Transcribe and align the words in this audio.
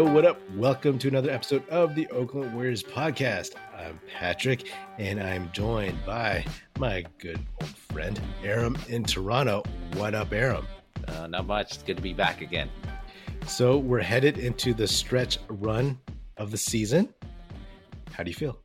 Yo, 0.00 0.10
what 0.10 0.24
up? 0.24 0.40
Welcome 0.56 0.98
to 1.00 1.08
another 1.08 1.30
episode 1.30 1.68
of 1.68 1.94
the 1.94 2.08
Oakland 2.08 2.54
Warriors 2.54 2.82
podcast. 2.82 3.50
I'm 3.76 4.00
Patrick, 4.10 4.72
and 4.96 5.22
I'm 5.22 5.52
joined 5.52 5.98
by 6.06 6.46
my 6.78 7.04
good 7.18 7.38
old 7.60 7.68
friend 7.68 8.18
Aram 8.42 8.78
in 8.88 9.04
Toronto. 9.04 9.62
What 9.96 10.14
up, 10.14 10.32
Aram? 10.32 10.66
Uh, 11.06 11.26
not 11.26 11.46
much. 11.46 11.74
It's 11.74 11.82
good 11.82 11.98
to 11.98 12.02
be 12.02 12.14
back 12.14 12.40
again. 12.40 12.70
So 13.46 13.76
we're 13.76 14.00
headed 14.00 14.38
into 14.38 14.72
the 14.72 14.88
stretch 14.88 15.38
run 15.50 15.98
of 16.38 16.50
the 16.50 16.56
season. 16.56 17.12
How 18.10 18.22
do 18.22 18.30
you 18.30 18.36
feel? 18.36 18.58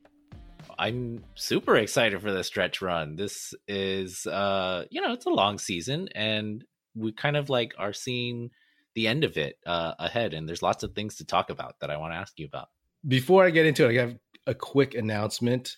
I'm 0.80 1.22
super 1.34 1.76
excited 1.76 2.22
for 2.22 2.32
the 2.32 2.46
stretch 2.46 2.82
run. 2.82 3.18
This 3.18 3.54
is, 3.68 4.26
uh, 4.26 4.86
you 4.90 5.02
know, 5.02 5.12
it's 5.12 5.26
a 5.26 5.32
long 5.32 5.58
season, 5.58 6.08
and 6.16 6.64
we 6.96 7.12
kind 7.12 7.36
of 7.36 7.50
like 7.50 7.74
are 7.78 7.92
seeing 7.92 8.52
the 8.96 9.08
end 9.08 9.24
of 9.24 9.38
it 9.38 9.58
uh, 9.66 9.94
ahead. 10.00 10.34
And 10.34 10.48
there's 10.48 10.64
lots 10.64 10.84
of 10.84 10.94
things 10.94 11.16
to 11.18 11.26
talk 11.26 11.50
about 11.50 11.80
that 11.82 11.92
I 11.92 11.98
want 11.98 12.14
to 12.14 12.18
ask 12.18 12.40
you 12.40 12.46
about. 12.46 12.70
Before 13.08 13.46
I 13.46 13.52
get 13.52 13.66
into 13.66 13.88
it, 13.88 13.98
I 13.98 14.02
have 14.02 14.18
a 14.48 14.56
quick 14.56 14.96
announcement. 14.96 15.78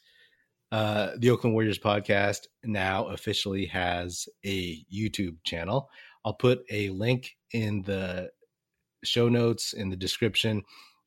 Uh, 0.71 1.11
the 1.17 1.29
Oakland 1.29 1.53
Warriors 1.53 1.79
podcast 1.79 2.47
now 2.63 3.07
officially 3.07 3.65
has 3.67 4.27
a 4.45 4.83
YouTube 4.93 5.37
channel. 5.43 5.89
I'll 6.23 6.33
put 6.33 6.59
a 6.69 6.89
link 6.89 7.35
in 7.51 7.81
the 7.83 8.29
show 9.03 9.29
notes 9.29 9.73
in 9.73 9.89
the 9.89 9.95
description. 9.95 10.63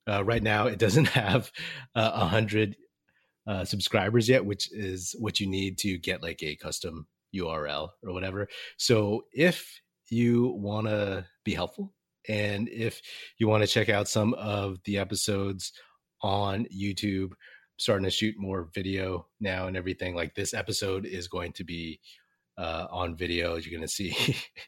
Uh, 0.08 0.24
right 0.24 0.42
now, 0.42 0.66
it 0.66 0.78
doesn't 0.78 1.08
have 1.08 1.52
uh, 1.94 2.10
a 2.12 2.22
uh, 2.22 2.28
hundred 2.28 2.76
uh, 3.46 3.64
subscribers 3.64 4.28
yet, 4.28 4.44
which 4.44 4.72
is 4.72 5.14
what 5.18 5.40
you 5.40 5.46
need 5.46 5.78
to 5.78 5.98
get 5.98 6.22
like 6.22 6.42
a 6.42 6.56
custom 6.56 7.06
URL 7.34 7.90
or 8.02 8.12
whatever. 8.12 8.48
So 8.76 9.24
if 9.32 9.80
you 10.08 10.48
want 10.48 10.88
to 10.88 11.26
be 11.44 11.54
helpful 11.54 11.92
and 12.28 12.68
if 12.68 13.00
you 13.38 13.48
want 13.48 13.62
to 13.62 13.66
check 13.66 13.88
out 13.88 14.08
some 14.08 14.34
of 14.34 14.78
the 14.84 14.98
episodes 14.98 15.72
on 16.22 16.66
YouTube, 16.66 17.30
starting 17.80 18.04
to 18.04 18.10
shoot 18.10 18.34
more 18.38 18.68
video 18.74 19.26
now 19.40 19.66
and 19.66 19.76
everything. 19.76 20.14
Like 20.14 20.34
this 20.34 20.52
episode 20.52 21.06
is 21.06 21.28
going 21.28 21.52
to 21.54 21.64
be 21.64 21.98
uh, 22.58 22.86
on 22.90 23.16
video. 23.16 23.56
You're 23.56 23.70
going 23.70 23.88
to 23.88 23.88
see 23.88 24.14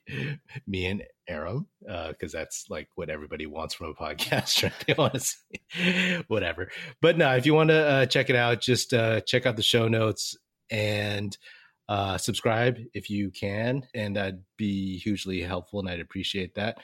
me 0.66 0.86
and 0.86 1.02
Aram 1.28 1.66
because 1.80 2.34
uh, 2.34 2.38
that's 2.38 2.64
like 2.70 2.88
what 2.94 3.10
everybody 3.10 3.44
wants 3.44 3.74
from 3.74 3.88
a 3.88 3.94
podcast. 4.02 4.62
Right? 4.62 4.72
They 4.86 4.94
want 4.94 5.14
to 5.14 5.20
see 5.20 6.22
whatever. 6.28 6.70
But 7.02 7.18
no, 7.18 7.34
if 7.36 7.44
you 7.44 7.52
want 7.52 7.68
to 7.68 7.86
uh, 7.86 8.06
check 8.06 8.30
it 8.30 8.36
out, 8.36 8.62
just 8.62 8.94
uh, 8.94 9.20
check 9.20 9.44
out 9.44 9.56
the 9.56 9.62
show 9.62 9.88
notes 9.88 10.36
and 10.70 11.36
uh, 11.88 12.16
subscribe 12.16 12.78
if 12.94 13.10
you 13.10 13.30
can, 13.30 13.82
and 13.94 14.16
that'd 14.16 14.42
be 14.56 14.98
hugely 14.98 15.42
helpful, 15.42 15.80
and 15.80 15.88
I'd 15.90 16.00
appreciate 16.00 16.54
that. 16.54 16.78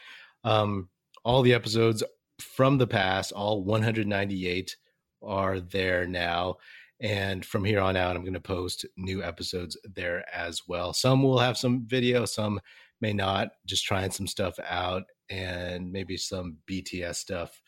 Um, 0.45 0.89
all 1.25 1.43
the 1.43 1.55
episodes 1.55 2.03
from 2.41 2.79
the 2.79 2.87
past, 2.87 3.33
all 3.33 3.65
198, 3.65 4.77
are 5.23 5.61
there 5.61 6.07
now. 6.07 6.57
And 7.01 7.45
from 7.45 7.65
here 7.65 7.81
on 7.81 7.97
out, 7.97 8.17
I'm 8.17 8.23
going 8.23 8.35
to 8.35 8.41
post 8.41 8.85
new 8.97 9.23
episodes 9.23 9.77
there 9.85 10.25
as 10.35 10.63
well. 10.67 10.93
Some 10.93 11.23
will 11.23 11.39
have 11.39 11.57
some 11.57 11.87
video, 11.87 12.25
some 12.25 12.61
may 13.01 13.13
not. 13.13 13.51
Just 13.67 13.85
trying 13.85 14.11
some 14.11 14.27
stuff 14.27 14.59
out 14.69 15.05
and 15.31 15.93
maybe 15.93 16.17
some 16.17 16.57
BTS 16.69 17.17
stuff, 17.17 17.61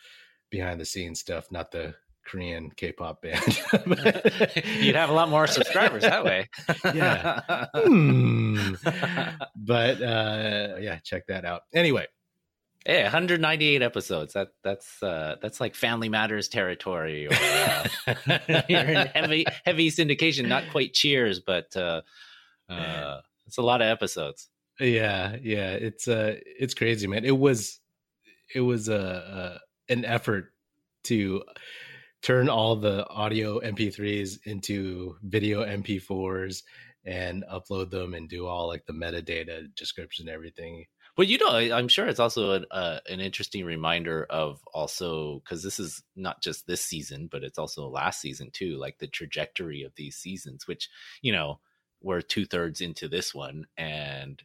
behind 0.50 0.80
the 0.80 0.84
scenes 0.84 1.20
stuff, 1.20 1.50
not 1.52 1.70
the 1.70 1.94
Korean 2.26 2.70
K-pop 2.76 3.22
band. 3.22 3.62
You'd 4.80 4.96
have 4.96 5.10
a 5.10 5.14
lot 5.14 5.28
more 5.28 5.46
subscribers 5.46 6.02
that 6.02 6.24
way. 6.24 6.48
yeah. 6.94 7.66
Hmm. 7.74 8.74
But 9.62 10.02
uh, 10.02 10.76
yeah, 10.80 10.98
check 11.04 11.26
that 11.28 11.44
out. 11.44 11.62
Anyway, 11.72 12.06
Hey, 12.86 13.02
198 13.02 13.82
episodes. 13.82 14.32
That 14.32 14.48
that's 14.64 15.02
uh 15.02 15.36
that's 15.42 15.60
like 15.60 15.74
Family 15.74 16.08
Matters 16.08 16.48
territory. 16.48 17.26
Or, 17.26 17.34
uh, 17.34 18.58
you're 18.68 18.80
in 18.80 19.06
heavy 19.08 19.44
heavy 19.64 19.90
syndication. 19.90 20.48
Not 20.48 20.64
quite 20.70 20.94
Cheers, 20.94 21.40
but 21.40 21.76
uh, 21.76 22.00
uh, 22.70 23.20
it's 23.46 23.58
a 23.58 23.62
lot 23.62 23.82
of 23.82 23.88
episodes. 23.88 24.48
Yeah, 24.78 25.36
yeah. 25.42 25.72
It's 25.72 26.08
uh, 26.08 26.36
it's 26.44 26.72
crazy, 26.72 27.06
man. 27.06 27.26
It 27.26 27.36
was 27.36 27.80
it 28.54 28.60
was 28.60 28.88
a 28.88 28.98
uh, 28.98 29.36
uh, 29.36 29.58
an 29.90 30.06
effort 30.06 30.54
to 31.04 31.42
turn 32.22 32.48
all 32.48 32.76
the 32.76 33.06
audio 33.08 33.60
MP3s 33.60 34.38
into 34.46 35.16
video 35.22 35.64
MP4s 35.64 36.62
and 37.04 37.44
upload 37.52 37.90
them 37.90 38.14
and 38.14 38.28
do 38.28 38.46
all 38.46 38.68
like 38.68 38.86
the 38.86 38.92
metadata 38.92 39.74
description 39.74 40.28
and 40.28 40.34
everything 40.34 40.84
but 41.16 41.28
you 41.28 41.38
know, 41.38 41.50
I'm 41.50 41.88
sure 41.88 42.06
it's 42.06 42.20
also 42.20 42.52
an, 42.52 42.66
uh, 42.70 43.00
an 43.08 43.20
interesting 43.20 43.64
reminder 43.64 44.26
of 44.28 44.60
also 44.72 45.40
because 45.40 45.62
this 45.62 45.78
is 45.78 46.02
not 46.16 46.42
just 46.42 46.66
this 46.66 46.82
season, 46.82 47.28
but 47.30 47.42
it's 47.42 47.58
also 47.58 47.88
last 47.88 48.20
season 48.20 48.50
too. 48.52 48.76
Like 48.76 48.98
the 48.98 49.06
trajectory 49.06 49.82
of 49.82 49.92
these 49.96 50.16
seasons, 50.16 50.66
which 50.66 50.88
you 51.22 51.32
know 51.32 51.60
we're 52.00 52.22
two 52.22 52.46
thirds 52.46 52.80
into 52.80 53.08
this 53.08 53.34
one, 53.34 53.66
and 53.76 54.42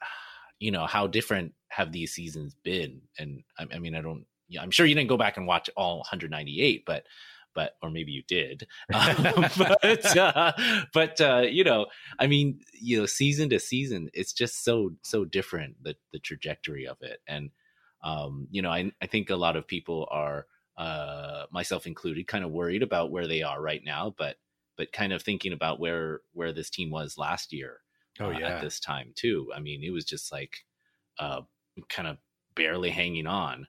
you 0.58 0.70
know 0.70 0.86
how 0.86 1.06
different 1.06 1.54
have 1.68 1.92
these 1.92 2.12
seasons 2.12 2.54
been? 2.62 3.02
And 3.18 3.42
I, 3.58 3.66
I 3.74 3.78
mean, 3.78 3.94
I 3.94 4.00
don't. 4.00 4.26
I'm 4.60 4.70
sure 4.70 4.86
you 4.86 4.94
didn't 4.94 5.08
go 5.08 5.16
back 5.16 5.36
and 5.36 5.46
watch 5.46 5.70
all 5.76 5.98
198, 5.98 6.84
but 6.84 7.04
but 7.54 7.76
or 7.82 7.90
maybe 7.90 8.12
you 8.12 8.22
did. 8.26 8.66
Um, 8.94 9.46
but 9.56 10.16
uh, 10.16 10.52
but 10.92 11.20
uh, 11.20 11.44
you 11.48 11.64
know 11.64 11.86
i 12.18 12.26
mean 12.26 12.60
you 12.72 12.98
know 12.98 13.06
season 13.06 13.48
to 13.50 13.58
season 13.58 14.10
it's 14.12 14.32
just 14.32 14.64
so 14.64 14.92
so 15.02 15.24
different 15.24 15.82
the 15.82 15.94
the 16.12 16.18
trajectory 16.18 16.86
of 16.86 16.96
it. 17.00 17.20
And 17.26 17.50
um, 18.02 18.48
you 18.50 18.62
know 18.62 18.70
I, 18.70 18.92
I 19.00 19.06
think 19.06 19.30
a 19.30 19.36
lot 19.36 19.56
of 19.56 19.66
people 19.66 20.08
are 20.10 20.46
uh, 20.76 21.44
myself 21.52 21.86
included 21.86 22.26
kind 22.26 22.44
of 22.44 22.50
worried 22.50 22.82
about 22.82 23.10
where 23.10 23.26
they 23.26 23.42
are 23.42 23.60
right 23.60 23.82
now 23.84 24.14
but 24.16 24.36
but 24.76 24.92
kind 24.92 25.12
of 25.12 25.22
thinking 25.22 25.52
about 25.52 25.78
where 25.78 26.20
where 26.32 26.52
this 26.52 26.70
team 26.70 26.90
was 26.90 27.16
last 27.16 27.52
year 27.52 27.80
oh 28.20 28.30
yeah 28.30 28.48
at 28.48 28.60
this 28.60 28.80
time 28.80 29.12
too. 29.14 29.50
I 29.54 29.60
mean 29.60 29.82
it 29.82 29.90
was 29.90 30.04
just 30.04 30.32
like 30.32 30.64
uh 31.18 31.42
kind 31.88 32.08
of 32.08 32.18
barely 32.54 32.90
hanging 32.90 33.26
on 33.26 33.66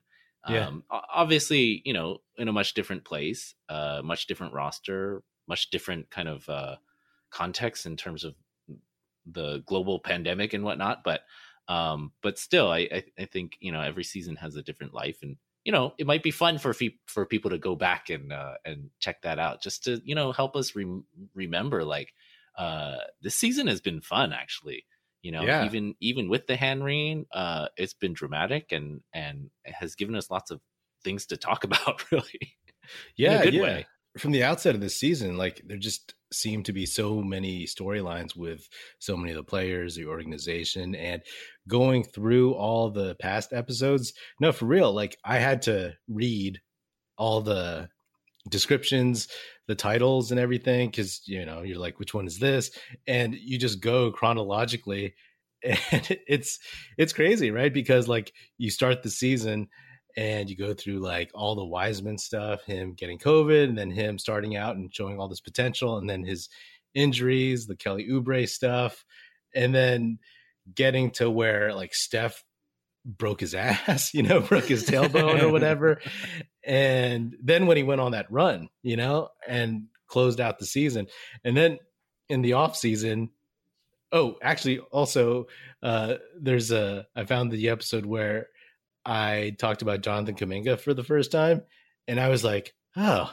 yeah. 0.48 0.66
Um, 0.66 0.84
obviously, 0.90 1.82
you 1.84 1.92
know, 1.92 2.18
in 2.36 2.48
a 2.48 2.52
much 2.52 2.74
different 2.74 3.04
place, 3.04 3.54
uh, 3.68 4.00
much 4.04 4.26
different 4.26 4.52
roster, 4.52 5.22
much 5.48 5.70
different 5.70 6.10
kind 6.10 6.28
of 6.28 6.48
uh, 6.48 6.76
context 7.30 7.86
in 7.86 7.96
terms 7.96 8.24
of 8.24 8.34
the 9.26 9.62
global 9.66 9.98
pandemic 9.98 10.52
and 10.52 10.64
whatnot. 10.64 11.02
But 11.04 11.22
um, 11.68 12.12
but 12.22 12.38
still, 12.38 12.70
I, 12.70 12.88
I, 12.92 13.04
I 13.18 13.24
think 13.24 13.56
you 13.60 13.72
know 13.72 13.80
every 13.80 14.04
season 14.04 14.36
has 14.36 14.56
a 14.56 14.62
different 14.62 14.94
life, 14.94 15.18
and 15.22 15.36
you 15.64 15.72
know 15.72 15.94
it 15.98 16.06
might 16.06 16.22
be 16.22 16.30
fun 16.30 16.58
for 16.58 16.72
fe- 16.72 16.98
for 17.06 17.26
people 17.26 17.50
to 17.50 17.58
go 17.58 17.74
back 17.74 18.10
and 18.10 18.32
uh, 18.32 18.54
and 18.64 18.90
check 19.00 19.22
that 19.22 19.38
out, 19.38 19.62
just 19.62 19.84
to 19.84 20.00
you 20.04 20.14
know 20.14 20.32
help 20.32 20.56
us 20.56 20.76
re- 20.76 21.02
remember 21.34 21.84
like 21.84 22.12
uh, 22.56 22.96
this 23.20 23.34
season 23.34 23.66
has 23.66 23.80
been 23.80 24.00
fun 24.00 24.32
actually 24.32 24.84
you 25.26 25.32
know 25.32 25.42
yeah. 25.42 25.64
even 25.64 25.92
even 26.00 26.28
with 26.28 26.46
the 26.46 26.54
hand 26.54 26.84
wringing 26.84 27.26
uh 27.34 27.66
it's 27.76 27.94
been 27.94 28.12
dramatic 28.12 28.70
and 28.70 29.00
and 29.12 29.50
has 29.64 29.96
given 29.96 30.14
us 30.14 30.30
lots 30.30 30.52
of 30.52 30.60
things 31.02 31.26
to 31.26 31.36
talk 31.36 31.64
about 31.68 32.10
really 32.12 32.54
yeah 33.16 33.42
good 33.42 33.54
yeah. 33.54 33.62
way 33.62 33.86
from 34.18 34.30
the 34.30 34.44
outset 34.44 34.76
of 34.76 34.80
the 34.80 34.88
season 34.88 35.36
like 35.36 35.60
there 35.66 35.76
just 35.76 36.14
seem 36.32 36.62
to 36.62 36.72
be 36.72 36.86
so 36.86 37.20
many 37.20 37.66
storylines 37.66 38.36
with 38.36 38.68
so 39.00 39.16
many 39.16 39.32
of 39.32 39.36
the 39.36 39.42
players 39.42 39.96
the 39.96 40.06
organization 40.06 40.94
and 40.94 41.22
going 41.66 42.04
through 42.04 42.54
all 42.54 42.88
the 42.88 43.16
past 43.16 43.52
episodes 43.52 44.12
no 44.38 44.52
for 44.52 44.66
real 44.66 44.92
like 44.92 45.16
i 45.24 45.38
had 45.38 45.60
to 45.60 45.92
read 46.08 46.60
all 47.18 47.40
the 47.40 47.88
descriptions 48.48 49.28
the 49.66 49.74
titles 49.74 50.30
and 50.30 50.38
everything 50.38 50.88
because 50.88 51.22
you 51.26 51.44
know 51.44 51.62
you're 51.62 51.78
like 51.78 51.98
which 51.98 52.14
one 52.14 52.26
is 52.26 52.38
this? 52.38 52.70
And 53.06 53.34
you 53.34 53.58
just 53.58 53.80
go 53.80 54.10
chronologically 54.12 55.14
and 55.62 56.18
it's 56.28 56.58
it's 56.98 57.12
crazy 57.12 57.50
right? 57.50 57.72
Because 57.72 58.08
like 58.08 58.32
you 58.58 58.70
start 58.70 59.02
the 59.02 59.10
season 59.10 59.68
and 60.16 60.48
you 60.48 60.56
go 60.56 60.72
through 60.72 61.00
like 61.00 61.30
all 61.34 61.54
the 61.54 61.64
Wiseman 61.64 62.16
stuff, 62.16 62.64
him 62.64 62.94
getting 62.94 63.18
COVID, 63.18 63.64
and 63.64 63.76
then 63.76 63.90
him 63.90 64.18
starting 64.18 64.56
out 64.56 64.76
and 64.76 64.94
showing 64.94 65.20
all 65.20 65.28
this 65.28 65.40
potential, 65.40 65.98
and 65.98 66.08
then 66.08 66.24
his 66.24 66.48
injuries, 66.94 67.66
the 67.66 67.76
Kelly 67.76 68.08
Oubre 68.08 68.48
stuff, 68.48 69.04
and 69.54 69.74
then 69.74 70.18
getting 70.74 71.10
to 71.12 71.30
where 71.30 71.74
like 71.74 71.94
Steph 71.94 72.42
broke 73.06 73.40
his 73.40 73.54
ass, 73.54 74.12
you 74.12 74.22
know, 74.22 74.40
broke 74.40 74.64
his 74.64 74.84
tailbone 74.84 75.42
or 75.42 75.50
whatever. 75.50 76.00
And 76.68 77.36
then 77.40 77.68
when 77.68 77.76
he 77.76 77.84
went 77.84 78.00
on 78.00 78.10
that 78.10 78.28
run, 78.28 78.70
you 78.82 78.96
know, 78.96 79.28
and 79.46 79.84
closed 80.08 80.40
out 80.40 80.58
the 80.58 80.66
season. 80.66 81.06
And 81.44 81.56
then 81.56 81.78
in 82.28 82.42
the 82.42 82.54
off 82.54 82.76
season, 82.76 83.30
oh, 84.10 84.34
actually 84.42 84.80
also 84.80 85.46
uh 85.80 86.14
there's 86.36 86.72
a 86.72 87.06
I 87.14 87.24
found 87.24 87.52
the 87.52 87.68
episode 87.68 88.04
where 88.04 88.48
I 89.04 89.54
talked 89.60 89.82
about 89.82 90.00
Jonathan 90.00 90.34
Kuminga 90.34 90.80
for 90.80 90.92
the 90.92 91.04
first 91.04 91.30
time 91.30 91.62
and 92.08 92.18
I 92.18 92.30
was 92.30 92.42
like, 92.42 92.74
"Oh, 92.96 93.32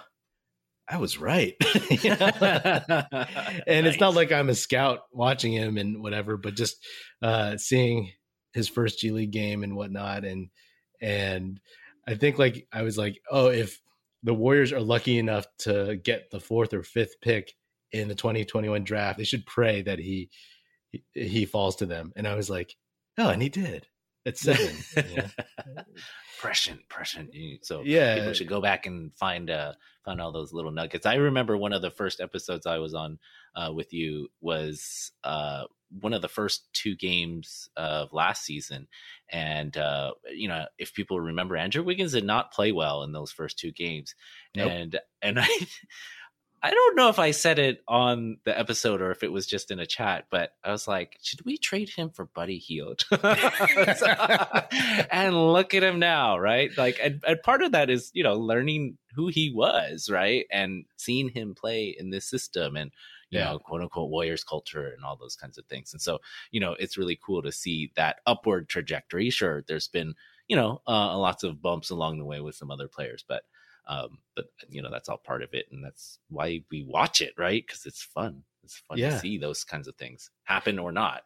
I 0.88 0.98
was 0.98 1.18
right. 1.18 1.56
and 1.76 2.04
nice. 2.04 3.66
it's 3.68 4.00
not 4.00 4.14
like 4.14 4.32
I'm 4.32 4.50
a 4.50 4.56
scout 4.56 5.00
watching 5.12 5.54
him 5.54 5.78
and 5.78 6.02
whatever, 6.02 6.38
but 6.38 6.56
just 6.56 6.86
uh, 7.22 7.58
seeing 7.58 8.12
his 8.54 8.68
first 8.68 9.00
G 9.00 9.12
League 9.12 9.32
game 9.32 9.64
and 9.64 9.76
whatnot, 9.76 10.26
and 10.26 10.50
and 11.02 11.60
I 12.08 12.16
think 12.16 12.38
like 12.38 12.68
I 12.72 12.84
was 12.84 12.98
like, 12.98 13.22
oh, 13.30 13.48
if 13.48 13.82
the 14.24 14.34
Warriors 14.34 14.72
are 14.72 14.82
lucky 14.82 15.20
enough 15.20 15.46
to 15.60 15.98
get 15.98 16.32
the 16.32 16.40
fourth 16.40 16.74
or 16.74 16.84
fifth 16.84 17.20
pick 17.22 17.54
in 17.92 18.08
the 18.08 18.16
2021 18.16 18.84
draft, 18.84 19.18
they 19.18 19.24
should 19.24 19.46
pray 19.46 19.82
that 19.82 20.00
he 20.00 20.30
he, 21.14 21.46
falls 21.46 21.76
to 21.78 21.86
them. 21.86 22.14
And 22.16 22.28
I 22.28 22.36
was 22.36 22.50
like, 22.50 22.76
oh, 23.18 23.30
and 23.30 23.42
he 23.42 23.50
did 23.50 23.88
at 24.26 24.38
seven. 24.38 24.76
yeah. 24.96 25.28
Prescient, 26.44 26.82
prescient. 26.90 27.34
So 27.62 27.84
yeah, 27.86 28.16
people 28.16 28.34
should 28.34 28.50
go 28.50 28.60
back 28.60 28.86
and 28.86 29.16
find 29.16 29.50
uh 29.50 29.74
find 30.04 30.20
all 30.20 30.34
those 30.34 30.52
little 30.52 30.72
nuggets. 30.72 31.06
I 31.06 31.16
remember 31.16 31.56
one 31.56 31.72
of 31.72 31.82
the 31.82 31.90
first 31.90 32.20
episodes 32.20 32.66
I 32.66 32.80
was 32.80 32.94
on 32.94 33.18
uh, 33.56 33.72
with 33.74 33.94
you 33.94 34.28
was 34.42 35.14
uh 35.24 35.64
one 36.02 36.14
of 36.14 36.22
the 36.22 36.28
first 36.28 36.68
two 36.74 36.98
games 36.98 37.70
of 37.78 38.12
last 38.12 38.44
season. 38.44 38.88
And, 39.30 39.78
uh, 39.78 40.12
you 40.34 40.48
know, 40.48 40.66
if 40.78 40.94
people 40.94 41.20
remember, 41.20 41.56
Andrew 41.56 41.84
Wiggins 41.84 42.12
did 42.12 42.26
not 42.26 42.52
play 42.52 42.74
well 42.74 43.04
in 43.04 43.14
those 43.14 43.32
first 43.32 43.58
two 43.58 43.72
games. 43.72 44.14
Nope. 44.56 44.72
And, 44.72 45.00
and 45.22 45.40
I, 45.40 45.68
I 46.66 46.72
don't 46.72 46.96
know 46.96 47.10
if 47.10 47.20
I 47.20 47.32
said 47.32 47.60
it 47.60 47.84
on 47.90 48.38
the 48.46 48.58
episode 48.58 49.02
or 49.02 49.12
if 49.12 49.22
it 49.22 49.34
was 49.34 49.46
just 49.46 49.70
in 49.70 49.80
a 49.80 49.86
chat, 49.86 50.28
but 50.30 50.54
I 50.64 50.72
was 50.72 50.88
like, 50.88 51.18
should 51.22 51.44
we 51.44 51.58
trade 51.58 51.90
him 51.90 52.10
for 52.10 52.28
Buddy 52.28 52.58
Hield? 52.58 53.04
and 55.12 55.52
look 55.52 55.74
at 55.74 55.84
him 55.84 56.00
now, 56.00 56.40
right? 56.40 56.72
Like, 56.78 57.02
and, 57.04 57.22
and, 57.28 57.44
part 57.44 57.64
of 57.64 57.74
that 57.74 57.90
is, 57.90 58.12
you 58.14 58.24
know, 58.24 58.36
learning 58.36 58.98
who 59.14 59.28
he 59.28 59.52
was, 59.54 60.10
right? 60.10 60.46
And 60.50 60.86
seeing 60.96 61.28
him 61.28 61.54
play 61.54 61.94
in 62.00 62.12
this 62.12 62.26
system 62.26 62.78
and, 62.78 62.92
you 63.30 63.40
yeah. 63.40 63.52
know, 63.52 63.60
quote 63.60 63.82
unquote 63.82 64.10
Warriors 64.10 64.46
culture 64.46 64.88
and 64.88 65.04
all 65.04 65.18
those 65.18 65.36
kinds 65.36 65.58
of 65.58 65.66
things. 65.66 65.92
And 65.92 66.02
so, 66.02 66.20
you 66.52 66.62
know, 66.62 66.78
it's 66.80 66.98
really 66.98 67.20
cool 67.22 67.42
to 67.42 67.52
see 67.52 67.92
that 67.98 68.22
upward 68.26 68.70
trajectory. 68.70 69.30
Sure, 69.32 69.66
there's 69.68 69.90
been, 69.90 70.14
you 70.48 70.56
know, 70.56 70.82
uh, 70.88 71.18
lots 71.18 71.44
of 71.44 71.62
bumps 71.62 71.90
along 71.90 72.20
the 72.20 72.26
way 72.26 72.40
with 72.40 72.56
some 72.56 72.72
other 72.72 72.88
players, 72.88 73.26
but 73.28 73.44
um, 73.88 74.20
but 74.36 74.46
you 74.70 74.82
know 74.82 74.90
that's 74.92 75.10
all 75.10 75.18
part 75.18 75.44
of 75.44 75.50
it, 75.54 75.66
and 75.72 75.84
that's 75.84 76.20
why 76.30 76.64
we 76.72 76.84
watch 76.84 77.22
it, 77.22 77.34
right? 77.38 77.64
Because 77.66 77.86
it's 77.86 78.04
fun. 78.04 78.44
It's 78.64 78.78
fun 78.78 78.98
yeah. 78.98 79.12
to 79.12 79.20
see 79.20 79.38
those 79.38 79.64
kinds 79.64 79.88
of 79.88 79.96
things 79.96 80.30
happen 80.44 80.80
or 80.80 80.92
not. 80.92 81.24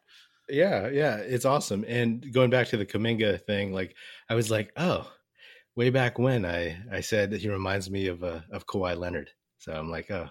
Yeah, 0.49 0.87
yeah, 0.87 1.17
it's 1.17 1.45
awesome. 1.45 1.85
And 1.87 2.33
going 2.33 2.49
back 2.49 2.67
to 2.69 2.77
the 2.77 2.85
Kuminga 2.85 3.41
thing, 3.45 3.73
like 3.73 3.95
I 4.29 4.35
was 4.35 4.49
like, 4.49 4.71
oh, 4.77 5.09
way 5.75 5.89
back 5.89 6.17
when 6.17 6.45
I 6.45 6.77
I 6.91 7.01
said 7.01 7.31
that 7.31 7.41
he 7.41 7.49
reminds 7.49 7.89
me 7.89 8.07
of 8.07 8.23
uh, 8.23 8.41
of 8.51 8.65
Kawhi 8.65 8.97
Leonard. 8.97 9.29
So 9.59 9.73
I'm 9.73 9.91
like, 9.91 10.09
oh, 10.09 10.29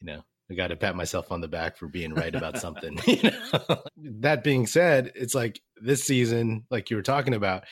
you 0.00 0.06
know, 0.06 0.22
I 0.50 0.54
got 0.54 0.68
to 0.68 0.76
pat 0.76 0.96
myself 0.96 1.30
on 1.30 1.40
the 1.40 1.48
back 1.48 1.76
for 1.76 1.88
being 1.88 2.14
right 2.14 2.34
about 2.34 2.58
something. 2.58 2.98
you 3.06 3.30
know? 3.30 3.82
that 3.96 4.44
being 4.44 4.66
said, 4.66 5.12
it's 5.14 5.34
like 5.34 5.60
this 5.76 6.04
season, 6.04 6.66
like 6.70 6.90
you 6.90 6.96
were 6.96 7.02
talking 7.02 7.34
about, 7.34 7.64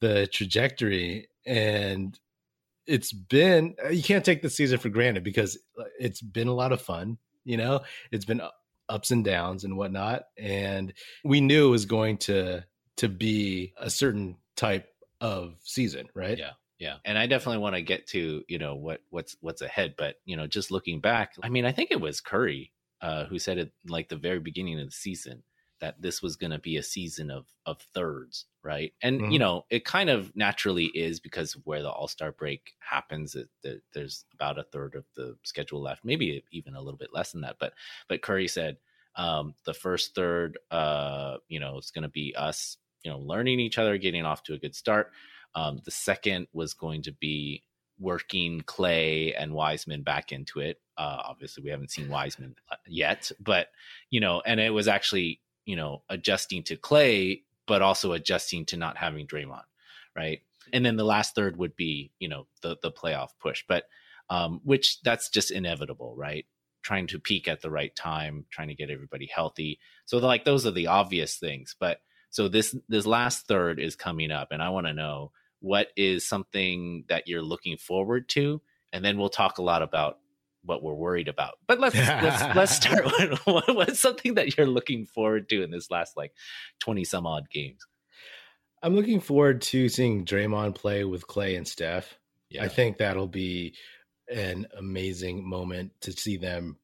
the 0.00 0.26
trajectory 0.26 1.28
and 1.46 2.18
it's 2.86 3.12
been 3.12 3.74
uh, 3.84 3.88
you 3.88 4.02
can't 4.02 4.24
take 4.24 4.42
the 4.42 4.50
season 4.50 4.78
for 4.78 4.88
granted 4.88 5.24
because 5.24 5.58
uh, 5.78 5.84
it's 5.98 6.20
been 6.20 6.48
a 6.48 6.54
lot 6.54 6.72
of 6.72 6.80
fun 6.80 7.18
you 7.46 7.58
know? 7.58 7.80
It's 8.10 8.24
been 8.24 8.40
ups 8.88 9.10
and 9.10 9.24
downs 9.24 9.64
and 9.64 9.76
whatnot 9.76 10.24
and 10.36 10.92
we 11.24 11.40
knew 11.40 11.68
it 11.68 11.70
was 11.70 11.86
going 11.86 12.18
to 12.18 12.64
to 12.96 13.08
be 13.08 13.72
a 13.78 13.90
certain 13.90 14.36
type 14.56 14.88
of 15.20 15.54
season 15.62 16.08
right? 16.14 16.38
Yeah 16.38 16.50
yeah 16.78 16.96
and 17.04 17.16
i 17.16 17.26
definitely 17.26 17.62
want 17.62 17.74
to 17.74 17.82
get 17.82 18.06
to 18.06 18.42
you 18.48 18.58
know 18.58 18.74
what 18.74 19.00
what's 19.10 19.36
what's 19.40 19.62
ahead 19.62 19.94
but 19.96 20.16
you 20.24 20.36
know 20.36 20.46
just 20.46 20.70
looking 20.70 21.00
back 21.00 21.32
i 21.42 21.48
mean 21.48 21.64
i 21.64 21.72
think 21.72 21.90
it 21.90 22.00
was 22.00 22.20
curry 22.20 22.72
uh, 23.00 23.24
who 23.26 23.38
said 23.38 23.58
it 23.58 23.70
like 23.86 24.08
the 24.08 24.16
very 24.16 24.40
beginning 24.40 24.80
of 24.80 24.86
the 24.86 24.92
season 24.92 25.42
that 25.84 26.00
this 26.00 26.22
was 26.22 26.36
going 26.36 26.50
to 26.50 26.58
be 26.58 26.78
a 26.78 26.82
season 26.82 27.30
of 27.30 27.44
of 27.66 27.78
thirds, 27.92 28.46
right? 28.62 28.94
And 29.02 29.20
mm-hmm. 29.20 29.32
you 29.32 29.38
know, 29.38 29.66
it 29.68 29.84
kind 29.84 30.08
of 30.08 30.34
naturally 30.34 30.86
is 30.86 31.20
because 31.20 31.54
of 31.54 31.60
where 31.66 31.82
the 31.82 31.90
All 31.90 32.08
Star 32.08 32.32
break 32.32 32.72
happens. 32.78 33.34
It, 33.34 33.48
it, 33.62 33.82
there's 33.92 34.24
about 34.32 34.58
a 34.58 34.62
third 34.62 34.94
of 34.94 35.04
the 35.14 35.36
schedule 35.42 35.82
left, 35.82 36.02
maybe 36.02 36.42
even 36.50 36.74
a 36.74 36.80
little 36.80 36.96
bit 36.96 37.12
less 37.12 37.32
than 37.32 37.42
that. 37.42 37.56
But 37.60 37.74
but 38.08 38.22
Curry 38.22 38.48
said 38.48 38.78
um, 39.16 39.54
the 39.66 39.74
first 39.74 40.14
third, 40.14 40.58
uh, 40.70 41.36
you 41.48 41.60
know, 41.60 41.76
it's 41.76 41.90
going 41.90 42.04
to 42.04 42.08
be 42.08 42.34
us, 42.34 42.78
you 43.02 43.10
know, 43.10 43.18
learning 43.18 43.60
each 43.60 43.76
other, 43.76 43.98
getting 43.98 44.24
off 44.24 44.42
to 44.44 44.54
a 44.54 44.58
good 44.58 44.74
start. 44.74 45.10
Um, 45.54 45.80
the 45.84 45.90
second 45.90 46.46
was 46.54 46.72
going 46.72 47.02
to 47.02 47.12
be 47.12 47.62
working 47.98 48.62
Klay 48.62 49.34
and 49.38 49.52
Wiseman 49.52 50.02
back 50.02 50.32
into 50.32 50.60
it. 50.60 50.80
Uh, 50.96 51.20
obviously, 51.24 51.62
we 51.62 51.70
haven't 51.70 51.90
seen 51.90 52.08
Wiseman 52.08 52.56
uh, 52.70 52.76
yet, 52.86 53.30
but 53.38 53.68
you 54.08 54.20
know, 54.20 54.42
and 54.46 54.60
it 54.60 54.70
was 54.70 54.88
actually 54.88 55.40
you 55.64 55.76
know, 55.76 56.02
adjusting 56.08 56.62
to 56.64 56.76
Klay, 56.76 57.42
but 57.66 57.82
also 57.82 58.12
adjusting 58.12 58.64
to 58.66 58.76
not 58.76 58.96
having 58.96 59.26
Draymond, 59.26 59.64
right? 60.16 60.40
And 60.72 60.84
then 60.84 60.96
the 60.96 61.04
last 61.04 61.34
third 61.34 61.56
would 61.56 61.76
be, 61.76 62.12
you 62.18 62.28
know, 62.28 62.46
the 62.62 62.76
the 62.82 62.92
playoff 62.92 63.30
push, 63.40 63.64
but 63.68 63.84
um, 64.30 64.60
which 64.64 65.02
that's 65.02 65.28
just 65.28 65.50
inevitable, 65.50 66.14
right? 66.16 66.46
Trying 66.82 67.06
to 67.08 67.18
peak 67.18 67.48
at 67.48 67.60
the 67.60 67.70
right 67.70 67.94
time, 67.94 68.46
trying 68.50 68.68
to 68.68 68.74
get 68.74 68.90
everybody 68.90 69.26
healthy. 69.26 69.78
So 70.06 70.18
like 70.18 70.44
those 70.44 70.66
are 70.66 70.70
the 70.70 70.86
obvious 70.86 71.36
things, 71.36 71.76
but 71.78 72.00
so 72.30 72.48
this 72.48 72.74
this 72.88 73.06
last 73.06 73.46
third 73.46 73.78
is 73.78 73.94
coming 73.94 74.32
up, 74.32 74.48
and 74.50 74.62
I 74.62 74.70
want 74.70 74.86
to 74.86 74.92
know 74.92 75.32
what 75.60 75.88
is 75.96 76.26
something 76.26 77.04
that 77.08 77.28
you're 77.28 77.42
looking 77.42 77.76
forward 77.76 78.28
to, 78.30 78.60
and 78.92 79.04
then 79.04 79.18
we'll 79.18 79.28
talk 79.28 79.58
a 79.58 79.62
lot 79.62 79.82
about 79.82 80.18
what 80.64 80.82
we're 80.82 80.94
worried 80.94 81.28
about. 81.28 81.54
But 81.66 81.80
let's 81.80 81.94
let's 81.94 82.42
let's 82.56 82.74
start 82.74 83.04
with 83.04 83.40
what's 83.68 84.00
something 84.00 84.34
that 84.34 84.56
you're 84.56 84.66
looking 84.66 85.06
forward 85.06 85.48
to 85.50 85.62
in 85.62 85.70
this 85.70 85.90
last 85.90 86.16
like 86.16 86.32
twenty 86.80 87.04
some 87.04 87.26
odd 87.26 87.50
games. 87.50 87.86
I'm 88.82 88.94
looking 88.94 89.20
forward 89.20 89.62
to 89.62 89.88
seeing 89.88 90.24
Draymond 90.24 90.74
play 90.74 91.04
with 91.04 91.26
Klay 91.26 91.56
and 91.56 91.66
Steph. 91.66 92.18
Yeah. 92.50 92.64
I 92.64 92.68
think 92.68 92.98
that'll 92.98 93.28
be 93.28 93.74
an 94.28 94.66
amazing 94.76 95.48
moment 95.48 95.92
to 96.02 96.12
see 96.12 96.36
them 96.36 96.76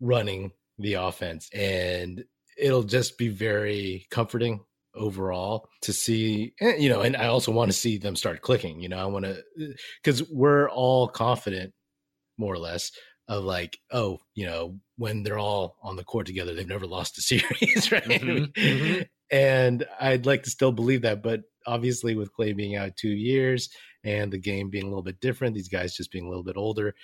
running 0.00 0.52
the 0.78 0.94
offense, 0.94 1.50
and 1.52 2.24
it'll 2.56 2.82
just 2.82 3.18
be 3.18 3.28
very 3.28 4.06
comforting 4.10 4.60
overall 4.94 5.68
to 5.80 5.92
see 5.92 6.52
eh, 6.60 6.76
you 6.76 6.90
know 6.90 7.00
and 7.00 7.16
i 7.16 7.26
also 7.26 7.50
want 7.50 7.70
to 7.70 7.76
see 7.76 7.96
them 7.96 8.14
start 8.14 8.42
clicking 8.42 8.78
you 8.78 8.90
know 8.90 8.98
i 8.98 9.06
want 9.06 9.24
to 9.24 9.42
because 10.02 10.22
we're 10.30 10.68
all 10.68 11.08
confident 11.08 11.72
more 12.36 12.52
or 12.52 12.58
less 12.58 12.92
of 13.32 13.44
like, 13.44 13.78
oh, 13.90 14.18
you 14.34 14.46
know, 14.46 14.78
when 14.96 15.22
they're 15.22 15.38
all 15.38 15.76
on 15.82 15.96
the 15.96 16.04
court 16.04 16.26
together, 16.26 16.54
they've 16.54 16.68
never 16.68 16.86
lost 16.86 17.18
a 17.18 17.22
series, 17.22 17.90
right? 17.90 18.04
Mm-hmm, 18.04 18.60
mm-hmm. 18.60 19.02
And 19.30 19.86
I'd 19.98 20.26
like 20.26 20.42
to 20.42 20.50
still 20.50 20.72
believe 20.72 21.02
that, 21.02 21.22
but 21.22 21.42
obviously 21.66 22.14
with 22.14 22.34
Klay 22.38 22.54
being 22.54 22.76
out 22.76 22.96
two 22.96 23.08
years 23.08 23.70
and 24.04 24.32
the 24.32 24.38
game 24.38 24.68
being 24.68 24.84
a 24.84 24.88
little 24.88 25.02
bit 25.02 25.20
different, 25.20 25.54
these 25.54 25.68
guys 25.68 25.96
just 25.96 26.12
being 26.12 26.26
a 26.26 26.28
little 26.28 26.44
bit 26.44 26.56
older, 26.56 26.94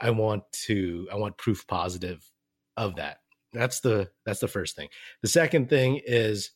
I 0.00 0.10
want 0.10 0.42
to 0.66 1.06
I 1.12 1.16
want 1.16 1.38
proof 1.38 1.66
positive 1.68 2.28
of 2.76 2.96
that. 2.96 3.18
That's 3.52 3.80
the 3.80 4.10
that's 4.26 4.40
the 4.40 4.48
first 4.48 4.74
thing. 4.74 4.88
The 5.22 5.28
second 5.28 5.68
thing 5.68 6.00
is 6.04 6.50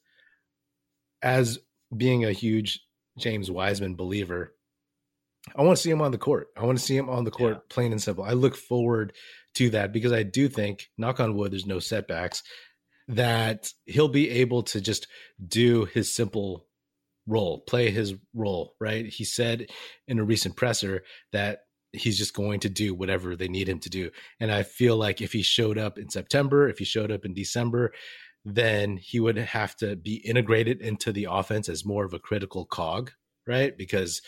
as 1.22 1.60
being 1.96 2.24
a 2.24 2.32
huge 2.32 2.80
James 3.18 3.50
Wiseman 3.50 3.94
believer, 3.94 4.54
I 5.56 5.62
want 5.62 5.76
to 5.76 5.82
see 5.82 5.90
him 5.90 6.02
on 6.02 6.10
the 6.10 6.18
court. 6.18 6.48
I 6.56 6.64
want 6.64 6.78
to 6.78 6.84
see 6.84 6.96
him 6.96 7.08
on 7.08 7.24
the 7.24 7.30
court, 7.30 7.54
yeah. 7.54 7.60
plain 7.74 7.92
and 7.92 8.02
simple. 8.02 8.24
I 8.24 8.32
look 8.32 8.56
forward 8.56 9.12
to 9.54 9.70
that 9.70 9.92
because 9.92 10.12
I 10.12 10.22
do 10.22 10.48
think, 10.48 10.88
knock 10.98 11.20
on 11.20 11.34
wood, 11.34 11.52
there's 11.52 11.66
no 11.66 11.78
setbacks, 11.78 12.42
that 13.08 13.72
he'll 13.86 14.08
be 14.08 14.28
able 14.30 14.62
to 14.64 14.80
just 14.80 15.06
do 15.46 15.86
his 15.86 16.14
simple 16.14 16.66
role, 17.26 17.60
play 17.60 17.90
his 17.90 18.14
role, 18.34 18.74
right? 18.80 19.06
He 19.06 19.24
said 19.24 19.66
in 20.06 20.18
a 20.18 20.24
recent 20.24 20.56
presser 20.56 21.04
that 21.32 21.60
he's 21.92 22.18
just 22.18 22.34
going 22.34 22.60
to 22.60 22.68
do 22.68 22.94
whatever 22.94 23.34
they 23.34 23.48
need 23.48 23.68
him 23.68 23.78
to 23.80 23.90
do. 23.90 24.10
And 24.40 24.50
I 24.52 24.62
feel 24.62 24.96
like 24.96 25.20
if 25.20 25.32
he 25.32 25.42
showed 25.42 25.78
up 25.78 25.98
in 25.98 26.10
September, 26.10 26.68
if 26.68 26.78
he 26.78 26.84
showed 26.84 27.10
up 27.10 27.24
in 27.24 27.32
December, 27.32 27.92
then 28.44 28.96
he 28.96 29.20
would 29.20 29.36
have 29.36 29.76
to 29.76 29.96
be 29.96 30.16
integrated 30.16 30.80
into 30.80 31.12
the 31.12 31.28
offense 31.30 31.68
as 31.68 31.84
more 31.84 32.04
of 32.04 32.14
a 32.14 32.18
critical 32.18 32.66
cog, 32.66 33.12
right? 33.46 33.76
Because 33.76 34.20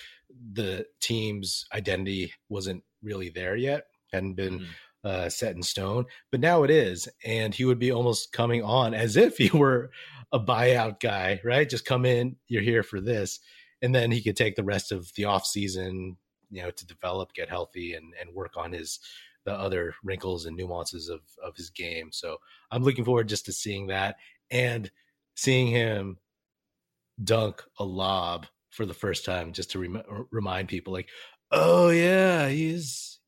the 0.52 0.86
team's 1.00 1.66
identity 1.74 2.32
wasn't 2.48 2.82
really 3.02 3.30
there 3.30 3.56
yet, 3.56 3.86
hadn't 4.12 4.34
been 4.34 4.60
mm-hmm. 4.60 4.70
uh, 5.04 5.28
set 5.28 5.54
in 5.54 5.62
stone, 5.62 6.04
but 6.30 6.40
now 6.40 6.62
it 6.62 6.70
is, 6.70 7.08
and 7.24 7.54
he 7.54 7.64
would 7.64 7.78
be 7.78 7.92
almost 7.92 8.32
coming 8.32 8.62
on 8.62 8.94
as 8.94 9.16
if 9.16 9.36
he 9.36 9.50
were 9.56 9.90
a 10.32 10.40
buyout 10.40 11.00
guy, 11.00 11.40
right? 11.44 11.68
Just 11.68 11.84
come 11.84 12.04
in, 12.04 12.36
you're 12.48 12.62
here 12.62 12.82
for 12.82 13.00
this, 13.00 13.40
and 13.82 13.94
then 13.94 14.10
he 14.10 14.22
could 14.22 14.36
take 14.36 14.56
the 14.56 14.64
rest 14.64 14.92
of 14.92 15.10
the 15.16 15.24
off 15.24 15.46
season, 15.46 16.16
you 16.50 16.62
know, 16.62 16.70
to 16.70 16.86
develop, 16.86 17.32
get 17.32 17.48
healthy, 17.48 17.94
and 17.94 18.12
and 18.20 18.34
work 18.34 18.56
on 18.56 18.72
his 18.72 19.00
the 19.46 19.52
other 19.52 19.94
wrinkles 20.04 20.46
and 20.46 20.56
nuances 20.56 21.08
of 21.08 21.20
of 21.42 21.56
his 21.56 21.70
game. 21.70 22.10
So 22.12 22.36
I'm 22.70 22.82
looking 22.82 23.04
forward 23.04 23.28
just 23.28 23.46
to 23.46 23.52
seeing 23.52 23.86
that 23.88 24.16
and 24.50 24.90
seeing 25.34 25.68
him 25.68 26.18
dunk 27.22 27.62
a 27.78 27.84
lob 27.84 28.46
for 28.70 28.86
the 28.86 28.94
first 28.94 29.24
time 29.24 29.52
just 29.52 29.70
to 29.72 29.78
rem- 29.78 30.26
remind 30.30 30.68
people 30.68 30.92
like 30.92 31.08
oh 31.50 31.90
yeah 31.90 32.48
he's 32.48 33.18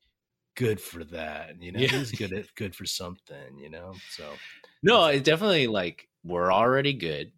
good 0.56 0.80
for 0.80 1.04
that 1.04 1.60
you 1.60 1.72
know 1.72 1.80
yeah. 1.80 1.88
he's 1.88 2.12
good 2.12 2.32
at 2.32 2.46
good 2.56 2.74
for 2.74 2.84
something 2.86 3.58
you 3.58 3.70
know 3.70 3.94
so 4.10 4.36
no 4.82 5.06
it's 5.06 5.22
definitely 5.22 5.66
like 5.66 6.08
we're 6.24 6.52
already 6.52 6.92
good 6.92 7.32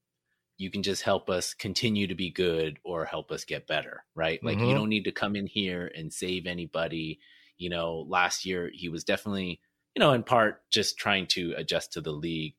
you 0.56 0.70
can 0.70 0.82
just 0.82 1.02
help 1.02 1.28
us 1.28 1.54
continue 1.54 2.06
to 2.06 2.14
be 2.14 2.30
good 2.30 2.78
or 2.84 3.04
help 3.04 3.32
us 3.32 3.44
get 3.44 3.66
better, 3.66 4.04
right? 4.14 4.42
Like 4.42 4.58
Mhm. 4.58 4.68
you 4.68 4.74
don't 4.74 4.88
need 4.88 5.04
to 5.04 5.12
come 5.12 5.36
in 5.36 5.46
here 5.46 5.90
and 5.94 6.12
save 6.12 6.46
anybody. 6.46 7.20
You 7.56 7.70
know, 7.70 8.04
last 8.08 8.44
year 8.44 8.70
he 8.72 8.88
was 8.88 9.04
definitely, 9.04 9.60
you 9.94 10.00
know, 10.00 10.12
in 10.12 10.22
part 10.22 10.62
just 10.70 10.96
trying 10.96 11.26
to 11.28 11.54
adjust 11.56 11.92
to 11.94 12.00
the 12.00 12.12
league, 12.12 12.54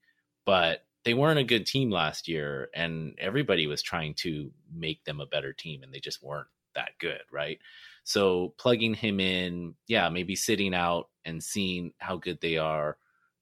but 0.46 0.86
they 1.06 1.14
weren't 1.14 1.40
a 1.40 1.44
good 1.44 1.66
team 1.66 1.90
last 1.92 2.28
year 2.28 2.70
and 2.74 3.16
everybody 3.20 3.68
was 3.68 3.82
trying 3.82 4.14
to 4.16 4.52
make 4.74 5.04
them 5.06 5.22
a 5.22 5.26
better 5.26 5.54
team 5.54 5.84
and 5.84 5.94
they 5.94 6.00
just 6.00 6.22
weren't 6.22 6.48
that 6.74 6.92
good, 7.00 7.22
right? 7.32 7.60
So 8.04 8.54
plugging 8.58 8.94
him 8.94 9.20
in, 9.20 9.76
yeah, 9.88 10.10
maybe 10.10 10.36
sitting 10.36 10.74
out 10.76 11.10
and 11.24 11.42
seeing 11.44 11.94
how 12.00 12.18
good 12.18 12.42
they 12.42 12.58
are, 12.58 12.98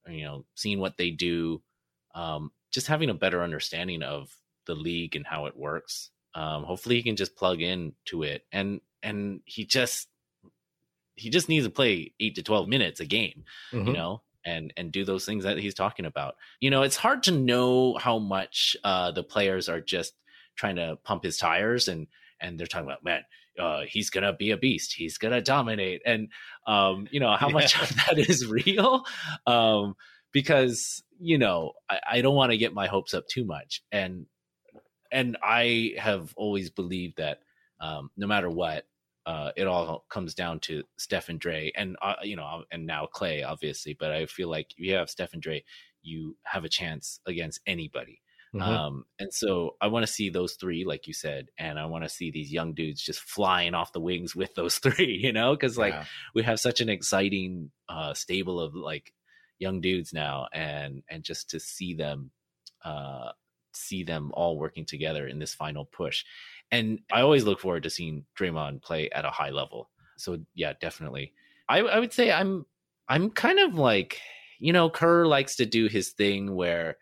you 0.08 0.24
know, 0.25 0.46
seeing 0.55 0.79
what 0.79 0.98
they 0.98 1.10
do, 1.10 1.62
um, 2.13 2.51
just 2.72 2.88
having 2.88 3.10
a 3.10 3.13
better 3.15 3.41
understanding 3.41 4.03
of 4.03 4.29
the 4.65 4.75
league 4.75 5.15
and 5.15 5.25
how 5.25 5.46
it 5.48 5.58
works. 5.58 6.12
Um, 6.36 6.63
hopefully, 6.63 6.96
he 6.96 7.03
can 7.03 7.15
just 7.15 7.36
plug 7.36 7.62
in 7.62 7.93
to 8.05 8.24
it, 8.24 8.46
and 8.51 8.82
and 9.01 9.41
he 9.46 9.65
just 9.65 10.08
he 11.15 11.29
just 11.29 11.48
needs 11.50 11.65
to 11.65 11.72
play 11.72 12.13
eight 12.20 12.36
to 12.36 12.43
twelve 12.43 12.67
minutes 12.67 13.00
a 13.00 13.05
game, 13.05 13.43
Mhm. 13.72 13.88
you 13.88 13.93
know, 13.93 14.22
and 14.46 14.74
and 14.78 14.92
do 14.92 15.06
those 15.06 15.26
things 15.26 15.44
that 15.44 15.58
he's 15.58 15.74
talking 15.74 16.06
about. 16.06 16.36
You 16.60 16.70
know, 16.70 16.84
it's 16.84 16.98
hard 16.98 17.24
to 17.24 17.32
know 17.32 17.96
how 17.96 18.20
much 18.20 18.76
uh, 18.84 19.12
the 19.12 19.24
players 19.24 19.70
are 19.70 19.82
just 19.82 20.14
trying 20.56 20.76
to 20.76 20.98
pump 21.04 21.24
his 21.24 21.38
tires 21.38 21.88
and 21.88 22.08
and 22.40 22.60
they're 22.60 22.68
talking 22.68 22.88
about 22.88 23.04
man 23.04 23.24
uh, 23.60 23.82
he's 23.88 24.10
gonna 24.10 24.34
be 24.34 24.52
a 24.52 24.58
beast. 24.58 24.94
He's 24.94 25.18
gonna 25.18 25.42
dominate. 25.42 26.02
And 26.06 26.30
um, 26.66 27.08
you 27.12 27.20
know 27.20 27.36
how 27.36 27.50
much 27.50 27.80
of 27.82 27.96
that 27.96 28.18
is 28.18 28.48
real? 28.48 29.06
Um, 29.46 29.96
because 30.32 31.04
you 31.20 31.38
know 31.38 31.74
I, 31.90 32.00
I 32.12 32.22
don't 32.22 32.36
want 32.36 32.52
to 32.52 32.58
get 32.58 32.74
my 32.74 32.88
hopes 32.88 33.14
up 33.14 33.28
too 33.28 33.46
much. 33.46 33.84
And 33.92 34.26
and 35.12 35.38
I 35.44 35.94
have 35.98 36.34
always 36.36 36.70
believed 36.70 37.18
that 37.18 37.40
um, 37.80 38.10
no 38.18 38.28
matter 38.28 38.50
what 38.50 38.86
uh, 39.25 39.51
it 39.56 39.68
all 39.68 40.06
comes 40.10 40.34
down 40.36 40.60
to 40.60 40.84
Steph 40.98 41.30
and 41.30 41.39
Dre 41.39 41.72
and 41.75 41.96
uh, 42.01 42.15
you 42.24 42.36
know 42.36 42.63
and 42.72 42.86
now 42.86 43.08
Klay 43.13 43.46
obviously 43.48 43.94
but 43.98 44.12
I 44.12 44.25
feel 44.25 44.50
like 44.50 44.72
if 44.77 44.80
you 44.80 44.94
have 44.96 45.10
Steph 45.10 45.34
and 45.34 45.42
Dre 45.42 45.63
you 46.01 46.38
have 46.44 46.65
a 46.65 46.70
chance 46.70 47.20
against 47.25 47.62
anybody 47.65 48.22
Mhm. 48.53 48.84
um, 48.84 49.06
and 49.20 49.34
so 49.34 49.75
I 49.82 49.88
want 49.88 50.06
to 50.06 50.12
see 50.12 50.30
those 50.30 50.53
three, 50.53 50.86
like 50.86 51.06
you 51.08 51.13
said, 51.13 51.50
and 51.58 51.77
I 51.77 51.86
want 51.86 52.06
to 52.06 52.10
see 52.10 52.32
these 52.32 52.51
young 52.51 52.74
dudes 52.74 53.01
just 53.01 53.20
flying 53.20 53.74
off 53.74 53.92
the 53.92 54.00
wings 54.00 54.36
with 54.38 54.56
those 54.56 54.77
three, 54.77 55.20
you 55.22 55.34
know, 55.34 55.53
because 55.53 55.77
like 55.77 55.96
Yeah. 55.96 56.06
we 56.34 56.44
have 56.44 56.60
such 56.60 56.80
an 56.80 56.88
exciting 56.89 57.72
uh, 57.89 58.13
stable 58.13 58.60
of 58.60 58.74
like 58.75 59.13
young 59.60 59.82
dudes 59.82 60.13
now, 60.13 60.48
and 60.53 61.03
and 61.10 61.24
just 61.24 61.50
to 61.50 61.60
see 61.60 61.94
them, 61.94 62.32
uh, 62.86 63.32
see 63.74 64.03
them 64.03 64.32
all 64.34 64.58
working 64.58 64.86
together 64.86 65.27
in 65.27 65.39
this 65.39 65.53
final 65.53 65.86
push, 65.86 66.24
and 66.74 67.00
I 67.12 67.22
always 67.22 67.44
look 67.44 67.60
forward 67.60 67.84
to 67.84 67.89
seeing 67.89 68.25
Draymond 68.38 68.82
play 68.82 69.10
at 69.12 69.25
a 69.25 69.30
high 69.30 69.51
level. 69.51 69.92
So 70.18 70.39
yeah, 70.56 70.74
definitely, 70.82 71.34
I, 71.70 71.80
I 71.80 72.00
would 72.00 72.13
say 72.13 72.32
I'm 72.32 72.65
I'm 73.08 73.30
kind 73.30 73.60
of 73.60 73.75
like 73.75 74.20
you 74.60 74.74
know 74.74 74.89
Kerr 74.89 75.25
likes 75.27 75.58
to 75.58 75.65
do 75.65 75.88
his 75.88 76.10
thing 76.10 76.56
where 76.56 76.98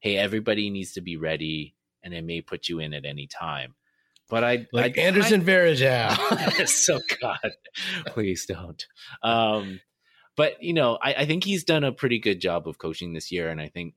hey 0.00 0.16
everybody 0.16 0.70
needs 0.70 0.92
to 0.92 1.00
be 1.00 1.16
ready 1.16 1.74
and 2.02 2.14
it 2.14 2.24
may 2.24 2.40
put 2.40 2.68
you 2.68 2.78
in 2.78 2.94
at 2.94 3.04
any 3.04 3.26
time 3.26 3.74
but 4.28 4.44
i 4.44 4.66
like 4.72 4.98
I, 4.98 5.02
Anderson 5.02 5.42
Varejao. 5.42 6.66
So 6.68 7.00
god 7.20 7.52
please 8.06 8.46
don't 8.46 8.86
um 9.22 9.80
but 10.36 10.62
you 10.62 10.72
know 10.72 10.98
I, 11.02 11.14
I 11.14 11.26
think 11.26 11.44
he's 11.44 11.64
done 11.64 11.84
a 11.84 11.92
pretty 11.92 12.18
good 12.18 12.40
job 12.40 12.68
of 12.68 12.78
coaching 12.78 13.12
this 13.12 13.32
year 13.32 13.48
and 13.48 13.60
i 13.60 13.68
think 13.68 13.94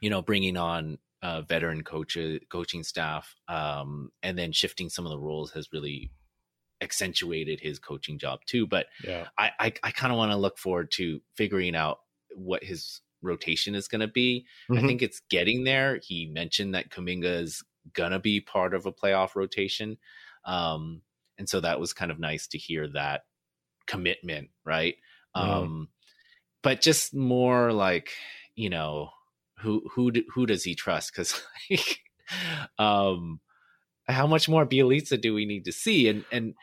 you 0.00 0.10
know 0.10 0.22
bringing 0.22 0.56
on 0.56 0.98
uh, 1.22 1.42
veteran 1.42 1.82
coach 1.82 2.16
coaching 2.48 2.82
staff 2.84 3.34
um 3.48 4.10
and 4.22 4.38
then 4.38 4.52
shifting 4.52 4.88
some 4.88 5.04
of 5.04 5.10
the 5.10 5.18
roles 5.18 5.50
has 5.52 5.72
really 5.72 6.10
accentuated 6.80 7.58
his 7.60 7.78
coaching 7.80 8.18
job 8.18 8.38
too 8.46 8.66
but 8.66 8.86
yeah. 9.04 9.26
I 9.36 9.50
I, 9.58 9.72
I 9.82 9.90
kind 9.90 10.12
of 10.12 10.18
want 10.18 10.30
to 10.32 10.36
look 10.38 10.58
forward 10.58 10.90
to 10.92 11.20
figuring 11.36 11.74
out 11.74 11.98
what 12.34 12.62
his 12.62 13.00
rotation 13.20 13.74
is 13.74 13.88
going 13.88 14.00
to 14.00 14.06
be. 14.06 14.46
I 14.70 14.74
Mhm. 14.74 14.86
think 14.86 15.02
it's 15.02 15.18
getting 15.28 15.64
there. 15.64 15.98
He 16.00 16.26
mentioned 16.26 16.76
that 16.76 16.90
Kuminga 16.90 17.42
is 17.42 17.64
going 17.94 18.12
to 18.12 18.20
be 18.20 18.40
part 18.40 18.74
of 18.74 18.86
a 18.86 18.92
playoff 18.92 19.34
rotation. 19.34 19.98
Um, 20.44 21.02
and 21.36 21.48
so 21.48 21.58
that 21.60 21.80
was 21.80 21.92
kind 21.92 22.12
of 22.12 22.20
nice 22.20 22.46
to 22.48 22.58
hear 22.58 22.86
that 22.90 23.22
commitment, 23.86 24.50
right? 24.64 24.96
Mhm. 25.36 25.42
Um, 25.42 25.88
but 26.62 26.80
just 26.80 27.12
more 27.14 27.72
like, 27.72 28.12
you 28.54 28.70
know, 28.70 29.10
who 29.60 29.88
who 29.94 30.10
do, 30.10 30.24
who 30.34 30.46
does 30.46 30.64
he 30.64 30.74
trust? 30.74 31.12
Because 31.12 31.42
like, 31.70 32.00
um, 32.78 33.40
how 34.08 34.26
much 34.26 34.48
more 34.48 34.66
Bjelica 34.66 35.20
do 35.20 35.34
we 35.34 35.46
need 35.46 35.64
to 35.66 35.72
see? 35.72 36.08
And 36.08 36.24
and 36.30 36.54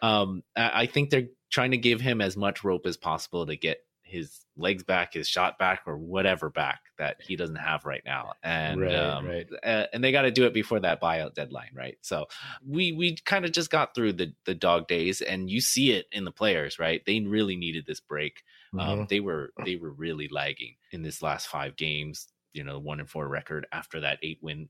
um, 0.00 0.42
I, 0.56 0.82
I 0.82 0.86
think 0.86 1.10
they're 1.10 1.28
trying 1.50 1.72
to 1.72 1.78
give 1.78 2.00
him 2.00 2.20
as 2.20 2.36
much 2.36 2.64
rope 2.64 2.86
as 2.86 2.96
possible 2.96 3.46
to 3.46 3.56
get 3.56 3.78
his 4.02 4.44
legs 4.56 4.82
back, 4.84 5.14
his 5.14 5.28
shot 5.28 5.58
back, 5.58 5.82
or 5.86 5.96
whatever 5.96 6.50
back 6.50 6.80
that 6.98 7.16
he 7.20 7.36
doesn't 7.36 7.56
have 7.56 7.84
right 7.86 8.02
now. 8.04 8.34
And 8.42 8.78
Right, 8.78 8.92
um, 8.92 9.24
right. 9.24 9.46
uh, 9.62 9.86
and 9.92 10.04
they 10.04 10.12
got 10.12 10.22
to 10.22 10.30
do 10.30 10.44
it 10.46 10.54
before 10.54 10.80
that 10.80 11.00
buyout 11.00 11.34
deadline, 11.34 11.70
right? 11.74 11.96
So 12.02 12.26
we 12.66 12.92
we 12.92 13.16
kind 13.16 13.44
of 13.44 13.52
just 13.52 13.70
got 13.70 13.94
through 13.94 14.14
the 14.14 14.34
the 14.44 14.54
dog 14.54 14.88
days, 14.88 15.20
and 15.22 15.50
you 15.50 15.60
see 15.60 15.92
it 15.92 16.06
in 16.12 16.24
the 16.24 16.32
players, 16.32 16.78
right? 16.78 17.02
They 17.06 17.20
really 17.20 17.56
needed 17.56 17.86
this 17.86 18.00
break. 18.00 18.42
Um, 18.78 19.00
Mhm. 19.00 19.08
they 19.08 19.20
were 19.20 19.52
they 19.64 19.76
were 19.76 19.92
really 19.92 20.28
lagging 20.28 20.76
in 20.90 21.02
this 21.02 21.22
last 21.22 21.46
five 21.46 21.76
games. 21.76 22.28
You 22.52 22.64
know, 22.64 22.78
one 22.78 23.00
and 23.00 23.08
four 23.08 23.26
record 23.28 23.66
after 23.72 24.00
that 24.00 24.18
eight 24.22 24.38
win, 24.42 24.68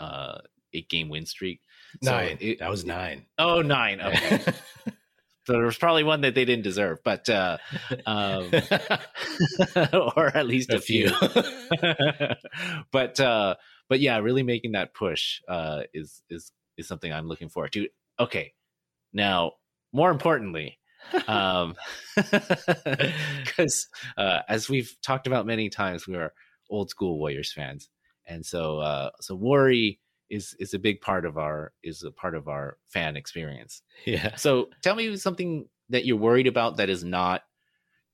uh, 0.00 0.38
eight 0.72 0.88
game 0.88 1.08
win 1.08 1.26
streak. 1.26 1.60
So 2.02 2.10
nine. 2.12 2.38
it- 2.40 2.58
that 2.60 2.70
was 2.70 2.84
nine. 2.84 3.26
Oh, 3.38 3.62
nine. 3.62 4.00
Okay. 4.00 4.38
so 5.44 5.52
there 5.54 5.64
was 5.64 5.78
probably 5.78 6.04
one 6.04 6.20
that 6.22 6.34
they 6.34 6.44
didn't 6.44 6.64
deserve, 6.64 6.98
but 7.04 7.28
uh, 7.28 7.58
um, 8.06 8.50
or 10.16 10.36
at 10.36 10.46
least 10.46 10.70
a, 10.70 10.76
a 10.76 10.80
few. 10.80 11.08
few. 11.08 11.42
but 12.92 13.18
uh, 13.20 13.54
but 13.88 14.00
yeah, 14.00 14.18
really 14.18 14.42
making 14.42 14.72
that 14.72 14.94
push 14.94 15.40
uh, 15.48 15.82
is 15.94 16.22
is 16.28 16.52
is 16.76 16.86
something 16.86 17.12
I'm 17.12 17.28
looking 17.28 17.48
forward 17.48 17.72
to. 17.72 17.88
Okay, 18.20 18.52
now 19.12 19.52
more 19.92 20.10
importantly, 20.10 20.78
um, 21.26 21.74
because 22.16 23.88
uh, 24.16 24.40
as 24.48 24.68
we've 24.68 24.94
talked 25.02 25.26
about 25.26 25.46
many 25.46 25.68
times, 25.70 26.06
we 26.06 26.14
are 26.16 26.32
old 26.70 26.90
school 26.90 27.18
Warriors 27.18 27.52
fans, 27.52 27.88
and 28.26 28.44
so 28.44 28.78
uh, 28.80 29.10
so 29.20 29.34
worry 29.34 30.00
is 30.30 30.54
is 30.58 30.74
a 30.74 30.78
big 30.78 31.00
part 31.00 31.24
of 31.24 31.38
our 31.38 31.72
is 31.82 32.02
a 32.02 32.10
part 32.10 32.34
of 32.34 32.48
our 32.48 32.78
fan 32.88 33.16
experience. 33.16 33.82
yeah. 34.04 34.36
So 34.36 34.70
tell 34.82 34.94
me 34.94 35.16
something 35.16 35.68
that 35.90 36.04
you're 36.04 36.16
worried 36.18 36.46
about 36.46 36.76
that 36.76 36.90
is 36.90 37.02
not 37.04 37.42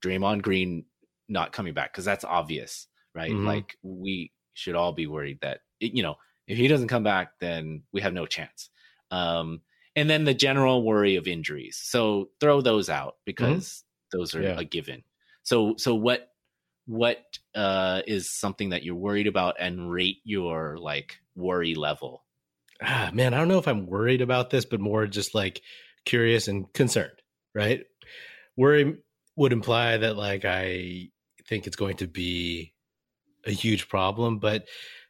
Draymond 0.05 0.43
Green 0.43 0.85
not 1.29 1.53
coming 1.53 1.75
back 1.75 1.93
because 1.93 2.05
that's 2.05 2.25
obvious, 2.25 2.87
right? 3.15 3.33
Mhm. 3.33 3.45
Like 3.45 3.77
we 3.83 4.33
should 4.53 4.75
all 4.75 4.93
be 4.93 5.07
worried 5.07 5.39
that 5.41 5.61
you 5.81 6.03
know 6.03 6.17
if 6.47 6.59
he 6.59 6.69
doesn't 6.69 6.89
come 6.89 7.03
back, 7.03 7.33
then 7.41 7.83
we 7.93 8.03
have 8.03 8.13
no 8.13 8.27
chance. 8.27 8.71
Um, 9.11 9.63
and 9.97 10.11
then 10.11 10.25
the 10.25 10.35
general 10.35 10.83
worry 10.85 11.17
of 11.17 11.27
injuries. 11.27 11.81
So 11.83 12.31
throw 12.41 12.61
those 12.61 12.91
out 12.91 13.17
because 13.25 13.85
those 14.13 14.35
are 14.35 14.43
Yeah. 14.43 14.59
a 14.59 14.65
given. 14.65 15.03
So 15.43 15.75
so 15.79 15.95
what 15.95 16.31
what 16.87 17.39
uh, 17.55 18.03
is 18.07 18.31
something 18.31 18.71
that 18.71 18.83
you're 18.83 18.95
worried 18.95 19.27
about 19.27 19.57
and 19.59 19.91
rate 19.91 20.19
your 20.25 20.77
like 20.79 21.19
worry 21.35 21.75
level? 21.75 22.25
ah, 22.83 23.11
man, 23.13 23.35
I 23.35 23.39
don't 23.39 23.49
know 23.49 23.59
if 23.59 23.69
I'm 23.69 23.87
worried 23.87 24.21
about 24.21 24.51
this, 24.51 24.65
but 24.65 24.81
more 24.81 25.07
just 25.07 25.35
like 25.35 25.63
curious 26.05 26.49
and 26.49 26.73
concerned, 26.73 27.23
right? 27.55 27.85
Worry 28.57 28.97
would 29.37 29.53
imply 29.53 29.97
that 29.97 30.17
like 30.17 30.45
I 30.45 31.09
think 31.49 31.67
it's 31.67 31.77
going 31.77 31.97
to 31.99 32.07
be 32.07 32.73
a 33.47 33.51
huge 33.51 33.89
problem, 33.89 34.39
but 34.39 34.67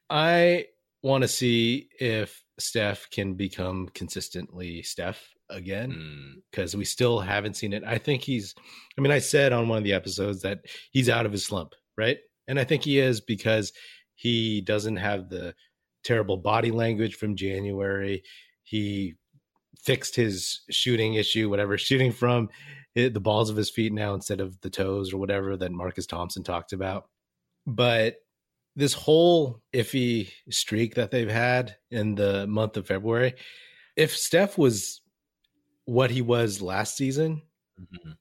I 0.08 0.66
want 1.02 1.22
to 1.22 1.28
see 1.28 1.88
if 1.98 2.42
Steph 2.58 3.10
can 3.10 3.34
become 3.34 3.88
consistently 3.94 4.82
Steph 4.82 5.30
again 5.50 5.90
Mm, 5.92 6.42
because 6.50 6.74
we 6.74 6.84
still 6.84 7.20
haven't 7.20 7.54
seen 7.54 7.72
it. 7.74 7.82
I 7.86 7.98
think 7.98 8.22
he's, 8.22 8.54
I 8.96 9.02
mean, 9.02 9.12
I 9.12 9.18
said 9.18 9.52
on 9.52 9.68
one 9.68 9.78
of 9.78 9.84
the 9.84 9.92
episodes 9.92 10.42
that 10.42 10.60
he's 10.90 11.10
out 11.10 11.26
of 11.26 11.32
his 11.32 11.44
slump, 11.44 11.74
right? 11.98 12.18
And 12.48 12.58
I 12.58 12.64
think 12.64 12.82
he 12.84 12.98
is 12.98 13.20
because 13.20 13.72
he 14.14 14.60
doesn't 14.60 14.96
have 14.96 15.28
the 15.28 15.54
terrible 16.02 16.36
body 16.36 16.70
language 16.70 17.14
from 17.16 17.36
January. 17.36 18.22
He 18.62 19.14
fixed 19.78 20.14
his 20.16 20.60
shooting 20.70 21.14
issue, 21.14 21.50
whatever, 21.50 21.76
shooting 21.78 22.12
from 22.12 22.50
it, 22.94 23.14
the 23.14 23.20
balls 23.20 23.50
of 23.50 23.56
his 23.56 23.70
feet 23.70 23.92
now 23.92 24.14
instead 24.14 24.40
of 24.40 24.60
the 24.60 24.70
toes 24.70 25.12
or 25.12 25.18
whatever 25.18 25.56
that 25.56 25.72
Marcus 25.72 26.06
Thompson 26.06 26.42
talked 26.42 26.72
about. 26.72 27.08
But 27.66 28.16
this 28.76 28.92
whole 28.92 29.60
iffy 29.72 30.30
streak 30.50 30.94
that 30.94 31.10
they've 31.10 31.30
had 31.30 31.76
in 31.90 32.14
the 32.14 32.46
month 32.46 32.76
of 32.76 32.86
February, 32.86 33.34
if 33.96 34.16
Steph 34.16 34.58
was 34.58 35.00
what 35.86 36.10
he 36.10 36.22
was 36.22 36.60
last 36.60 36.96
season, 36.96 37.42
mhm. 37.80 38.16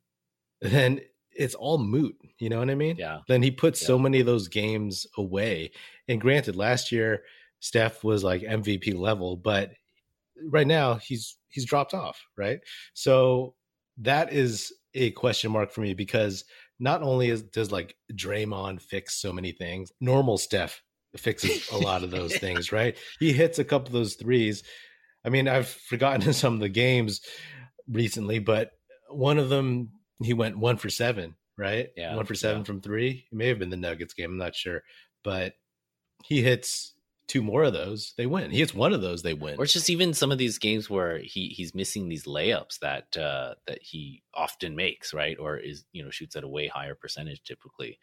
then 0.62 1.01
it's 1.35 1.55
all 1.55 1.77
moot. 1.77 2.15
You 2.39 2.49
know 2.49 2.59
what 2.59 2.69
I 2.69 2.75
mean? 2.75 2.97
Yeah. 2.97 3.19
Then 3.27 3.43
he 3.43 3.51
put 3.51 3.77
so 3.77 3.97
many 3.97 4.19
of 4.19 4.25
those 4.25 4.47
games 4.47 5.07
away. 5.17 5.71
And 6.07 6.19
granted, 6.21 6.55
last 6.55 6.91
year 6.91 7.23
Steph 7.59 8.03
was 8.03 8.23
like 8.23 8.41
MVP 8.41 8.97
level, 8.97 9.37
but 9.37 9.71
right 10.49 10.67
now 10.67 10.95
he's 10.95 11.37
he's 11.49 11.65
dropped 11.65 11.93
off, 11.93 12.21
right? 12.37 12.59
So 12.93 13.55
that 13.99 14.33
is 14.33 14.73
a 14.93 15.11
question 15.11 15.51
mark 15.51 15.71
for 15.71 15.81
me 15.81 15.93
because 15.93 16.43
not 16.79 17.01
only 17.01 17.29
is, 17.29 17.43
does 17.43 17.71
like 17.71 17.95
Draymond 18.13 18.81
fix 18.81 19.21
so 19.21 19.31
many 19.31 19.51
things, 19.51 19.91
normal 20.01 20.37
Steph 20.37 20.81
fixes 21.15 21.69
a 21.69 21.77
lot 21.77 22.03
of 22.03 22.11
those 22.11 22.35
things, 22.39 22.71
right? 22.71 22.97
He 23.19 23.33
hits 23.33 23.59
a 23.59 23.63
couple 23.63 23.87
of 23.87 23.93
those 23.93 24.15
threes. 24.15 24.63
I 25.23 25.29
mean, 25.29 25.47
I've 25.47 25.67
forgotten 25.67 26.33
some 26.33 26.55
of 26.55 26.59
the 26.59 26.69
games 26.69 27.21
recently, 27.87 28.39
but 28.39 28.71
one 29.09 29.37
of 29.37 29.49
them 29.49 29.91
he 30.22 30.34
went 30.34 30.58
one 30.58 30.77
for 30.77 30.89
seven, 30.89 31.36
right? 31.58 31.89
Yeah, 31.96 32.15
one 32.15 32.25
for 32.25 32.36
seven 32.36 32.60
yeah. 32.60 32.65
from 32.65 32.82
three. 32.82 33.25
It 33.32 33.36
may 33.36 33.48
have 33.48 33.60
been 33.60 33.70
the 33.70 33.77
Nuggets 33.77 34.13
game. 34.13 34.32
I'm 34.32 34.38
not 34.38 34.55
sure, 34.55 34.84
but 35.24 35.53
he 36.24 36.41
hits 36.41 36.93
two 37.27 37.41
more 37.41 37.63
of 37.63 37.74
those, 37.74 38.13
they 38.17 38.25
win. 38.25 38.51
He 38.51 38.60
hits 38.60 38.74
one 38.74 38.93
of 38.93 39.01
those, 39.01 39.22
they 39.22 39.34
win. 39.34 39.58
Or 39.58 39.63
it's 39.63 39.74
just 39.74 39.89
even 39.89 40.13
some 40.13 40.32
of 40.32 40.38
these 40.38 40.58
games 40.58 40.89
where 40.89 41.17
he 41.17 41.48
he's 41.48 41.74
missing 41.74 42.08
these 42.08 42.25
layups 42.25 42.79
that 42.79 43.15
uh, 43.17 43.55
that 43.67 43.79
he 43.82 44.24
often 44.34 44.75
makes, 44.75 45.13
right? 45.13 45.38
Or 45.39 45.58
is 45.58 45.86
you 45.93 46.03
know 46.03 46.10
shoots 46.10 46.36
at 46.36 46.43
a 46.43 46.48
way 46.48 46.67
higher 46.67 46.96
percentage 46.96 47.43
typically. 47.43 47.98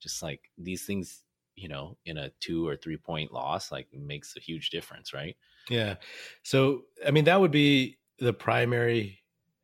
Just 0.00 0.22
like 0.22 0.40
these 0.58 0.84
things, 0.84 1.22
you 1.54 1.68
know, 1.68 1.96
in 2.04 2.18
a 2.18 2.30
two 2.40 2.66
or 2.66 2.76
three 2.76 2.96
point 2.96 3.32
loss, 3.32 3.70
like 3.70 3.86
makes 3.92 4.34
a 4.36 4.40
huge 4.40 4.70
difference, 4.70 5.12
right? 5.12 5.36
Yeah. 5.68 5.96
So 6.42 6.82
I 7.06 7.10
mean, 7.10 7.24
that 7.24 7.40
would 7.40 7.52
be 7.52 7.98
the 8.18 8.32
primary 8.32 9.20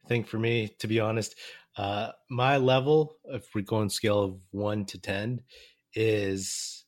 thing 0.06 0.24
for 0.24 0.38
me, 0.38 0.68
to 0.78 0.86
be 0.86 1.00
honest. 1.00 1.34
Uh, 1.78 2.10
my 2.28 2.56
level, 2.56 3.16
if 3.26 3.54
we 3.54 3.62
go 3.62 3.76
on 3.76 3.88
scale 3.88 4.22
of 4.24 4.40
one 4.50 4.84
to 4.86 5.00
ten, 5.00 5.40
is 5.94 6.84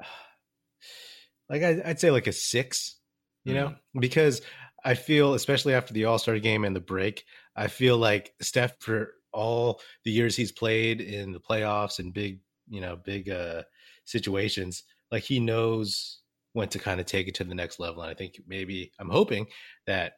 like 1.50 1.62
I, 1.62 1.82
would 1.86 2.00
say 2.00 2.10
like 2.10 2.26
a 2.26 2.32
six, 2.32 2.96
you 3.44 3.52
know, 3.52 3.68
mm. 3.68 4.00
because 4.00 4.40
I 4.82 4.94
feel, 4.94 5.34
especially 5.34 5.74
after 5.74 5.92
the 5.92 6.06
All 6.06 6.18
Star 6.18 6.38
game 6.38 6.64
and 6.64 6.74
the 6.74 6.80
break, 6.80 7.24
I 7.54 7.66
feel 7.66 7.98
like 7.98 8.32
Steph 8.40 8.80
for 8.80 9.12
all 9.32 9.80
the 10.04 10.10
years 10.10 10.34
he's 10.34 10.50
played 10.50 11.02
in 11.02 11.32
the 11.32 11.40
playoffs 11.40 11.98
and 11.98 12.14
big, 12.14 12.40
you 12.70 12.80
know, 12.80 12.96
big 12.96 13.28
uh, 13.28 13.64
situations, 14.06 14.84
like 15.12 15.24
he 15.24 15.40
knows 15.40 16.20
when 16.54 16.68
to 16.68 16.78
kind 16.78 17.00
of 17.00 17.06
take 17.06 17.28
it 17.28 17.34
to 17.36 17.44
the 17.44 17.54
next 17.54 17.78
level. 17.78 18.02
And 18.02 18.10
I 18.10 18.14
think 18.14 18.40
maybe 18.48 18.92
I'm 18.98 19.10
hoping 19.10 19.46
that 19.86 20.14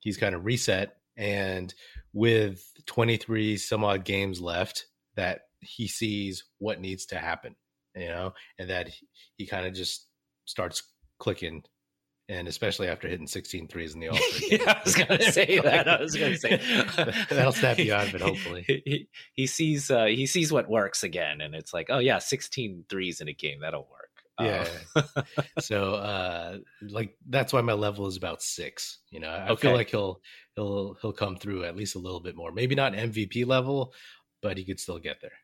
he's 0.00 0.16
kind 0.16 0.34
of 0.34 0.44
reset 0.44 0.96
and 1.16 1.72
with 2.12 2.62
23 2.86 3.56
some 3.56 3.84
odd 3.84 4.04
games 4.04 4.40
left, 4.40 4.86
that 5.16 5.42
he 5.60 5.88
sees 5.88 6.44
what 6.58 6.80
needs 6.80 7.06
to 7.06 7.18
happen, 7.18 7.56
you 7.94 8.08
know, 8.08 8.32
and 8.58 8.70
that 8.70 8.88
he, 8.88 9.08
he 9.36 9.46
kind 9.46 9.66
of 9.66 9.74
just 9.74 10.06
starts 10.46 10.82
clicking 11.18 11.62
and 12.30 12.46
especially 12.46 12.86
after 12.86 13.08
hitting 13.08 13.26
16 13.26 13.66
threes 13.66 13.92
in 13.92 14.00
the 14.00 14.08
all 14.08 14.18
yeah, 14.48 14.74
I 14.78 14.80
was 14.84 14.94
gonna 14.94 15.22
say 15.32 15.58
that. 15.58 15.88
I 15.88 16.00
was 16.00 16.14
gonna 16.14 16.36
say 16.36 16.56
that'll 17.28 17.52
snap 17.52 17.78
you 17.78 17.92
out 17.92 18.06
of 18.06 18.14
it. 18.14 18.20
Hopefully, 18.20 18.64
he, 18.66 19.08
he 19.34 19.46
sees 19.46 19.90
uh, 19.90 20.04
he 20.04 20.26
sees 20.26 20.52
what 20.52 20.70
works 20.70 21.02
again, 21.02 21.40
and 21.40 21.54
it's 21.54 21.74
like, 21.74 21.88
oh 21.90 21.98
yeah, 21.98 22.18
16 22.18 22.84
threes 22.88 23.20
in 23.20 23.28
a 23.28 23.32
game 23.32 23.60
that'll 23.60 23.88
work. 23.90 24.10
Yeah. 24.40 24.66
Um, 24.96 25.24
so, 25.58 25.94
uh, 25.94 26.58
like 26.88 27.16
that's 27.28 27.52
why 27.52 27.60
my 27.62 27.72
level 27.74 28.06
is 28.06 28.16
about 28.16 28.42
six. 28.42 29.00
You 29.10 29.20
know, 29.20 29.28
I 29.28 29.48
okay. 29.50 29.68
feel 29.68 29.72
like 29.72 29.90
he'll 29.90 30.20
he'll 30.60 30.96
he'll 31.00 31.12
come 31.12 31.36
through 31.36 31.64
at 31.64 31.76
least 31.76 31.94
a 31.94 31.98
little 31.98 32.20
bit 32.20 32.36
more. 32.36 32.52
Maybe 32.52 32.74
not 32.74 32.92
MVP 32.92 33.46
level, 33.46 33.92
but 34.42 34.56
he 34.58 34.64
could 34.64 34.80
still 34.80 34.98
get 34.98 35.20
there. 35.20 35.38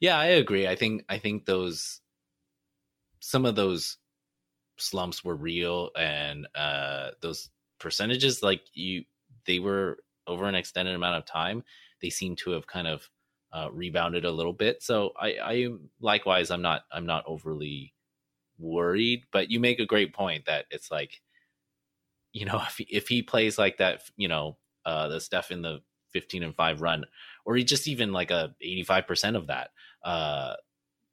Yeah, 0.00 0.18
I 0.18 0.26
agree. 0.26 0.66
I 0.66 0.76
think 0.76 1.04
I 1.08 1.18
think 1.18 1.46
those 1.46 2.00
some 3.20 3.46
of 3.46 3.56
those 3.56 3.98
slumps 4.78 5.24
were 5.24 5.36
real 5.36 5.90
and 5.96 6.46
uh, 6.54 7.10
those 7.22 7.48
percentages 7.78 8.42
like 8.42 8.62
you 8.74 9.04
they 9.46 9.58
were 9.58 9.98
over 10.26 10.46
an 10.46 10.54
extended 10.54 10.94
amount 10.94 11.16
of 11.16 11.24
time 11.24 11.62
they 12.02 12.10
seem 12.10 12.34
to 12.36 12.50
have 12.50 12.66
kind 12.66 12.86
of 12.86 13.08
uh, 13.52 13.68
rebounded 13.72 14.24
a 14.24 14.30
little 14.30 14.52
bit 14.52 14.82
so 14.82 15.12
i 15.20 15.36
i 15.42 15.68
likewise 16.00 16.50
i'm 16.50 16.62
not 16.62 16.82
i'm 16.90 17.06
not 17.06 17.22
overly 17.26 17.94
worried 18.58 19.24
but 19.30 19.50
you 19.50 19.60
make 19.60 19.78
a 19.78 19.86
great 19.86 20.14
point 20.14 20.44
that 20.46 20.64
it's 20.70 20.90
like 20.90 21.20
you 22.36 22.46
know 22.46 22.60
if 22.68 22.76
he, 22.76 22.84
if 22.84 23.08
he 23.08 23.22
plays 23.22 23.58
like 23.58 23.78
that 23.78 24.02
you 24.16 24.28
know 24.28 24.56
uh 24.84 25.08
the 25.08 25.20
stuff 25.20 25.50
in 25.50 25.62
the 25.62 25.80
15 26.12 26.42
and 26.42 26.54
5 26.54 26.80
run 26.80 27.04
or 27.44 27.56
he 27.56 27.64
just 27.64 27.88
even 27.88 28.12
like 28.12 28.30
a 28.30 28.54
85% 28.64 29.36
of 29.36 29.48
that 29.48 29.70
uh 30.02 30.54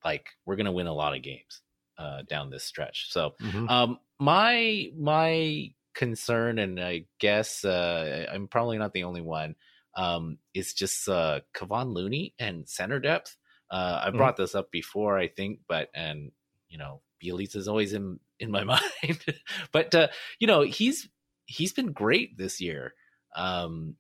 like 0.06 0.30
we're 0.46 0.56
gonna 0.56 0.72
win 0.72 0.88
a 0.88 0.94
lot 0.94 1.16
of 1.16 1.22
games 1.22 1.62
uh, 1.98 2.24
down 2.24 2.50
this 2.50 2.64
stretch. 2.64 3.12
So 3.12 3.34
mm-hmm. 3.42 3.70
um, 3.70 4.00
my 4.20 4.90
my 4.98 5.72
concern, 5.94 6.60
and 6.60 6.80
I 6.80 7.06
guess 7.20 7.64
uh, 7.66 8.26
I'm 8.32 8.48
probably 8.48 8.78
not 8.78 8.94
the 8.94 9.04
only 9.04 9.22
one, 9.22 9.56
um, 9.96 10.38
is 10.54 10.74
just 10.74 11.08
uh, 11.08 11.42
Kevon 11.54 11.94
Looney 11.94 12.34
and 12.40 12.68
center 12.68 13.00
depth. 13.00 13.38
Uh, 13.70 14.02
I 14.04 14.08
mm-hmm. 14.08 14.18
brought 14.18 14.34
mm-hmm. 14.36 14.44
this 14.44 14.56
up 14.56 14.72
before, 14.72 15.18
I 15.18 15.28
think, 15.28 15.60
but 15.68 15.90
and 15.94 16.32
you 16.70 16.78
know, 16.78 17.02
Bjelica 17.24 17.56
is 17.56 17.68
always 17.68 17.94
in 17.94 18.20
in 18.40 18.52
my 18.52 18.64
mind, 19.02 19.26
but 19.72 19.94
uh, 19.96 20.08
you 20.40 20.48
know, 20.48 20.62
he's 20.62 21.10
he's 21.46 21.74
been 21.74 21.92
great 21.92 22.38
this 22.38 22.62
year. 22.62 22.94
Um, 23.36 23.96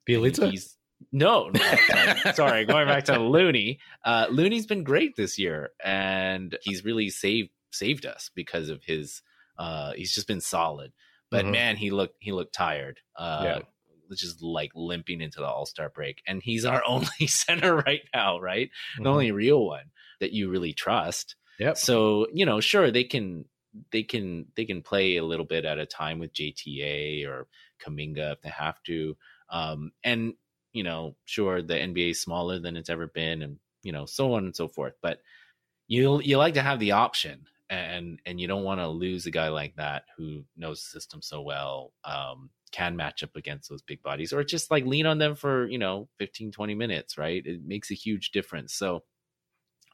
he's 0.51 0.77
no, 1.11 1.49
no 1.49 2.15
sorry. 2.33 2.65
going 2.65 2.87
back 2.87 3.05
to 3.05 3.19
Looney. 3.19 3.79
Uh, 4.05 4.27
Looney's 4.29 4.65
been 4.65 4.83
great 4.83 5.15
this 5.15 5.37
year, 5.37 5.71
and 5.83 6.57
he's 6.61 6.85
really 6.85 7.09
saved 7.09 7.49
saved 7.71 8.05
us 8.05 8.29
because 8.35 8.69
of 8.69 8.83
his 8.83 9.21
uh 9.57 9.93
he's 9.93 10.13
just 10.13 10.27
been 10.27 10.41
solid. 10.41 10.91
But 11.31 11.43
mm-hmm. 11.43 11.51
man, 11.51 11.75
he 11.75 11.91
looked 11.91 12.15
he 12.19 12.31
looked 12.31 12.53
tired. 12.53 12.99
Uh 13.15 13.41
yeah. 13.43 13.59
just 14.15 14.41
like 14.43 14.71
limping 14.75 15.21
into 15.21 15.39
the 15.39 15.47
all-star 15.47 15.89
break. 15.89 16.21
And 16.27 16.41
he's 16.43 16.65
our 16.65 16.83
only 16.87 17.27
center 17.27 17.75
right 17.75 18.01
now, 18.13 18.39
right? 18.39 18.69
Mm-hmm. 18.69 19.03
The 19.03 19.09
only 19.09 19.31
real 19.31 19.65
one 19.65 19.85
that 20.19 20.33
you 20.33 20.49
really 20.49 20.73
trust. 20.73 21.35
Yep. 21.59 21.77
So, 21.77 22.27
you 22.33 22.45
know, 22.45 22.59
sure 22.59 22.91
they 22.91 23.03
can 23.03 23.45
they 23.91 24.03
can 24.03 24.45
they 24.55 24.65
can 24.65 24.81
play 24.81 25.17
a 25.17 25.23
little 25.23 25.45
bit 25.45 25.65
at 25.65 25.79
a 25.79 25.85
time 25.85 26.19
with 26.19 26.33
JTA 26.33 27.27
or 27.27 27.47
Kuminga 27.83 28.33
if 28.33 28.41
they 28.41 28.49
have 28.49 28.81
to. 28.83 29.17
Um, 29.49 29.91
and 30.03 30.33
you 30.73 30.83
know, 30.83 31.15
sure 31.25 31.61
the 31.61 31.75
NBA 31.75 32.11
is 32.11 32.21
smaller 32.21 32.59
than 32.59 32.77
it's 32.77 32.89
ever 32.89 33.07
been, 33.07 33.41
and 33.41 33.57
you 33.83 33.91
know, 33.91 34.05
so 34.05 34.33
on 34.33 34.45
and 34.45 34.55
so 34.55 34.67
forth. 34.67 34.93
But 35.01 35.19
you 35.87 36.21
you 36.21 36.37
like 36.37 36.55
to 36.55 36.61
have 36.61 36.79
the 36.79 36.93
option 36.93 37.45
and 37.69 38.19
and 38.25 38.39
you 38.39 38.47
don't 38.47 38.63
want 38.63 38.79
to 38.79 38.87
lose 38.87 39.25
a 39.25 39.31
guy 39.31 39.49
like 39.49 39.75
that 39.75 40.03
who 40.17 40.43
knows 40.55 40.83
the 40.83 40.99
system 40.99 41.21
so 41.21 41.41
well 41.41 41.93
um, 42.03 42.49
can 42.71 42.95
match 42.95 43.23
up 43.23 43.35
against 43.35 43.69
those 43.69 43.81
big 43.81 44.01
bodies 44.03 44.33
or 44.33 44.43
just 44.43 44.71
like 44.71 44.85
lean 44.85 45.05
on 45.05 45.17
them 45.17 45.35
for 45.35 45.67
you 45.67 45.77
know 45.77 46.07
15 46.19 46.51
20 46.51 46.75
minutes 46.75 47.17
right 47.17 47.45
it 47.45 47.61
makes 47.65 47.91
a 47.91 47.95
huge 47.95 48.31
difference 48.31 48.73
so 48.73 49.03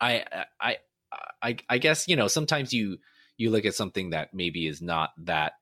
i 0.01 0.23
i 0.59 0.77
i 1.41 1.57
i 1.69 1.77
guess 1.77 2.07
you 2.07 2.15
know 2.15 2.27
sometimes 2.27 2.73
you 2.73 2.97
you 3.39 3.49
look 3.49 3.65
at 3.65 3.75
something 3.75 4.11
that 4.11 4.33
maybe 4.33 4.67
is 4.67 4.81
not 4.81 5.11
that 5.17 5.53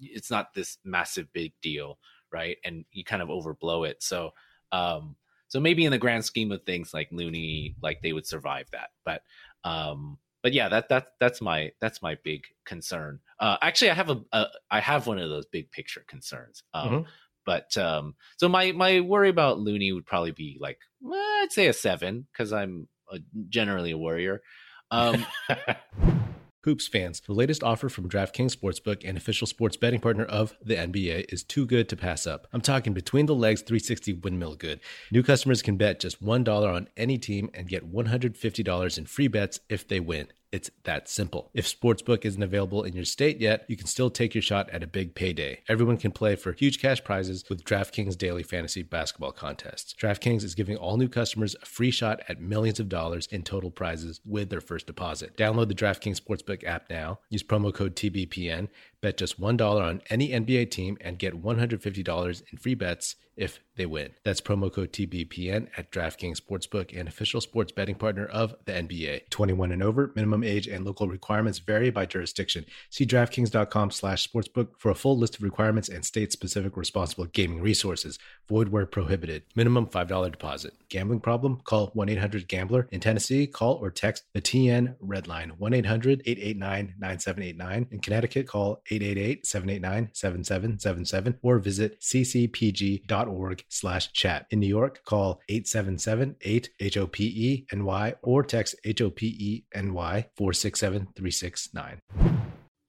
it's 0.00 0.30
not 0.30 0.54
this 0.54 0.78
massive 0.84 1.32
big 1.32 1.52
deal 1.62 1.98
right 2.32 2.58
and 2.64 2.84
you 2.92 3.04
kind 3.04 3.22
of 3.22 3.28
overblow 3.28 3.88
it 3.88 4.02
so 4.02 4.30
um 4.72 5.16
so 5.48 5.58
maybe 5.58 5.84
in 5.84 5.90
the 5.90 5.98
grand 5.98 6.24
scheme 6.24 6.52
of 6.52 6.62
things 6.64 6.92
like 6.92 7.08
looney 7.10 7.74
like 7.82 8.00
they 8.02 8.12
would 8.12 8.26
survive 8.26 8.66
that 8.72 8.90
but 9.04 9.22
um 9.64 10.18
but 10.42 10.52
yeah, 10.52 10.68
that 10.68 10.88
that 10.88 11.08
that's 11.18 11.40
my 11.40 11.72
that's 11.80 12.00
my 12.00 12.16
big 12.22 12.44
concern. 12.64 13.20
Uh, 13.40 13.56
actually, 13.60 13.90
I 13.90 13.94
have 13.94 14.10
a, 14.10 14.20
a 14.32 14.46
I 14.70 14.80
have 14.80 15.06
one 15.06 15.18
of 15.18 15.28
those 15.28 15.46
big 15.46 15.70
picture 15.70 16.04
concerns. 16.06 16.62
Um, 16.72 16.88
mm-hmm. 16.88 17.08
But 17.44 17.76
um, 17.76 18.14
so 18.36 18.48
my 18.48 18.72
my 18.72 19.00
worry 19.00 19.30
about 19.30 19.58
Looney 19.58 19.92
would 19.92 20.06
probably 20.06 20.32
be 20.32 20.56
like 20.60 20.78
well, 21.00 21.18
I'd 21.42 21.52
say 21.52 21.66
a 21.66 21.72
seven 21.72 22.26
because 22.32 22.52
I'm 22.52 22.88
a, 23.10 23.18
generally 23.48 23.90
a 23.90 23.98
warrior. 23.98 24.42
Um, 24.90 25.26
Hoops 26.64 26.88
fans, 26.88 27.20
the 27.20 27.32
latest 27.32 27.62
offer 27.62 27.88
from 27.88 28.08
DraftKings 28.08 28.56
Sportsbook, 28.56 29.08
an 29.08 29.16
official 29.16 29.46
sports 29.46 29.76
betting 29.76 30.00
partner 30.00 30.24
of 30.24 30.56
the 30.60 30.74
NBA, 30.74 31.32
is 31.32 31.44
too 31.44 31.64
good 31.64 31.88
to 31.88 31.96
pass 31.96 32.26
up. 32.26 32.48
I'm 32.52 32.60
talking 32.60 32.92
between 32.92 33.26
the 33.26 33.34
legs 33.34 33.62
360 33.62 34.14
windmill 34.14 34.56
good. 34.56 34.80
New 35.12 35.22
customers 35.22 35.62
can 35.62 35.76
bet 35.76 36.00
just 36.00 36.22
$1 36.22 36.74
on 36.74 36.88
any 36.96 37.16
team 37.16 37.48
and 37.54 37.68
get 37.68 37.92
$150 37.92 38.98
in 38.98 39.06
free 39.06 39.28
bets 39.28 39.60
if 39.68 39.86
they 39.86 40.00
win. 40.00 40.28
It's 40.50 40.70
that 40.84 41.08
simple. 41.10 41.50
If 41.52 41.66
Sportsbook 41.66 42.24
isn't 42.24 42.42
available 42.42 42.82
in 42.82 42.94
your 42.94 43.04
state 43.04 43.38
yet, 43.38 43.66
you 43.68 43.76
can 43.76 43.86
still 43.86 44.08
take 44.08 44.34
your 44.34 44.40
shot 44.40 44.70
at 44.70 44.82
a 44.82 44.86
big 44.86 45.14
payday. 45.14 45.60
Everyone 45.68 45.98
can 45.98 46.10
play 46.10 46.36
for 46.36 46.52
huge 46.52 46.80
cash 46.80 47.04
prizes 47.04 47.44
with 47.50 47.64
DraftKings 47.64 48.16
daily 48.16 48.42
fantasy 48.42 48.82
basketball 48.82 49.32
contests. 49.32 49.92
DraftKings 49.92 50.44
is 50.44 50.54
giving 50.54 50.78
all 50.78 50.96
new 50.96 51.08
customers 51.08 51.54
a 51.60 51.66
free 51.66 51.90
shot 51.90 52.20
at 52.28 52.40
millions 52.40 52.80
of 52.80 52.88
dollars 52.88 53.26
in 53.26 53.42
total 53.42 53.70
prizes 53.70 54.20
with 54.24 54.48
their 54.48 54.62
first 54.62 54.86
deposit. 54.86 55.36
Download 55.36 55.68
the 55.68 55.74
DraftKings 55.74 56.20
Sportsbook 56.20 56.64
app 56.64 56.88
now. 56.88 57.18
Use 57.28 57.42
promo 57.42 57.72
code 57.72 57.94
TBPN 57.94 58.68
Bet 59.00 59.16
just 59.16 59.40
$1 59.40 59.60
on 59.60 60.02
any 60.10 60.30
NBA 60.30 60.70
team 60.70 60.98
and 61.00 61.18
get 61.18 61.40
$150 61.40 62.42
in 62.52 62.58
free 62.58 62.74
bets 62.74 63.14
if 63.38 63.60
they 63.78 63.86
win. 63.86 64.10
That's 64.24 64.42
promo 64.42 64.70
code 64.70 64.92
TBPN 64.92 65.68
at 65.78 65.90
DraftKings 65.90 66.38
Sportsbook, 66.38 66.94
an 66.98 67.08
official 67.08 67.40
sports 67.40 67.72
betting 67.72 67.94
partner 67.94 68.26
of 68.26 68.54
the 68.66 68.72
NBA. 68.72 69.30
21 69.30 69.72
and 69.72 69.82
over, 69.82 70.12
minimum 70.14 70.44
age 70.44 70.66
and 70.66 70.84
local 70.84 71.08
requirements 71.08 71.60
vary 71.60 71.88
by 71.88 72.04
jurisdiction. 72.04 72.66
See 72.90 73.06
DraftKings.com 73.06 73.92
slash 73.92 74.28
sportsbook 74.28 74.72
for 74.76 74.90
a 74.90 74.94
full 74.94 75.16
list 75.16 75.36
of 75.36 75.42
requirements 75.42 75.88
and 75.88 76.04
state-specific 76.04 76.76
responsible 76.76 77.24
gaming 77.26 77.62
resources. 77.62 78.18
Void 78.48 78.68
where 78.68 78.84
prohibited. 78.84 79.44
Minimum 79.54 79.86
$5 79.86 80.30
deposit. 80.30 80.74
Gambling 80.88 81.20
problem? 81.20 81.60
Call 81.62 81.92
1-800-GAMBLER. 81.92 82.88
In 82.90 82.98
Tennessee, 83.00 83.46
call 83.46 83.74
or 83.74 83.90
text 83.90 84.24
the 84.34 84.42
TN 84.42 84.96
Red 85.00 85.28
Line 85.28 85.52
1-800-889-9789. 85.60 87.92
In 87.92 88.00
Connecticut, 88.00 88.48
call 88.48 88.82
888-789-7777 88.90 91.38
or 91.42 91.60
visit 91.60 92.00
ccpg.org 92.00 93.27
slash 93.68 94.12
chat. 94.12 94.46
In 94.50 94.60
New 94.60 94.66
York, 94.66 95.04
call 95.04 95.40
877-8-HOPE-NY 95.50 98.14
or 98.22 98.42
text 98.42 98.74
HOPE-NY 98.84 100.26
467-369. 100.38 101.98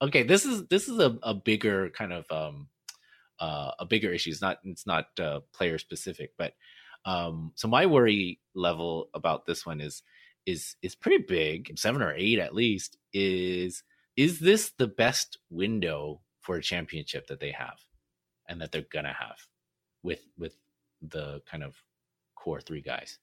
Okay, 0.02 0.22
this 0.22 0.46
is 0.46 0.66
this 0.68 0.88
is 0.88 0.98
a, 0.98 1.18
a 1.22 1.34
bigger 1.34 1.90
kind 1.90 2.10
of 2.12 2.24
um 2.30 2.68
uh, 3.38 3.72
a 3.78 3.86
bigger 3.86 4.12
issue. 4.12 4.30
It's 4.30 4.40
not 4.40 4.58
it's 4.64 4.86
not 4.86 5.06
uh, 5.18 5.40
player 5.52 5.78
specific, 5.78 6.32
but 6.38 6.54
um 7.04 7.52
so 7.54 7.68
my 7.68 7.86
worry 7.86 8.40
level 8.54 9.08
about 9.14 9.46
this 9.46 9.66
one 9.66 9.80
is 9.80 10.02
is 10.46 10.76
is 10.82 10.94
pretty 10.94 11.24
big, 11.28 11.78
seven 11.78 12.02
or 12.02 12.14
eight 12.14 12.38
at 12.38 12.54
least, 12.54 12.96
is 13.12 13.82
is 14.16 14.40
this 14.40 14.72
the 14.78 14.88
best 14.88 15.38
window 15.50 16.20
for 16.40 16.56
a 16.56 16.62
championship 16.62 17.26
that 17.26 17.40
they 17.40 17.52
have 17.52 17.78
and 18.48 18.60
that 18.60 18.72
they're 18.72 18.84
gonna 18.92 19.12
have 19.12 19.36
with 20.02 20.20
with 20.38 20.54
the 21.02 21.40
kind 21.50 21.62
of 21.62 21.74
core 22.34 22.60
three 22.60 22.80
guys 22.80 23.18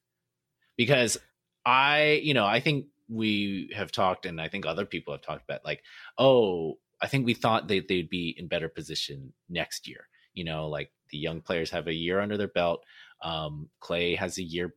because 0.76 1.18
i 1.64 2.20
you 2.22 2.34
know 2.34 2.46
i 2.46 2.60
think 2.60 2.86
we 3.08 3.70
have 3.74 3.90
talked 3.92 4.26
and 4.26 4.40
i 4.40 4.48
think 4.48 4.66
other 4.66 4.84
people 4.84 5.12
have 5.12 5.22
talked 5.22 5.44
about 5.44 5.64
like 5.64 5.82
oh 6.18 6.74
i 7.00 7.06
think 7.06 7.24
we 7.24 7.34
thought 7.34 7.68
that 7.68 7.88
they'd 7.88 8.10
be 8.10 8.34
in 8.36 8.48
better 8.48 8.68
position 8.68 9.32
next 9.48 9.88
year 9.88 10.08
you 10.34 10.44
know 10.44 10.68
like 10.68 10.90
the 11.10 11.18
young 11.18 11.40
players 11.40 11.70
have 11.70 11.86
a 11.86 11.94
year 11.94 12.20
under 12.20 12.36
their 12.36 12.48
belt 12.48 12.84
um 13.22 13.68
Klay 13.82 14.16
has 14.16 14.38
a 14.38 14.42
year 14.42 14.74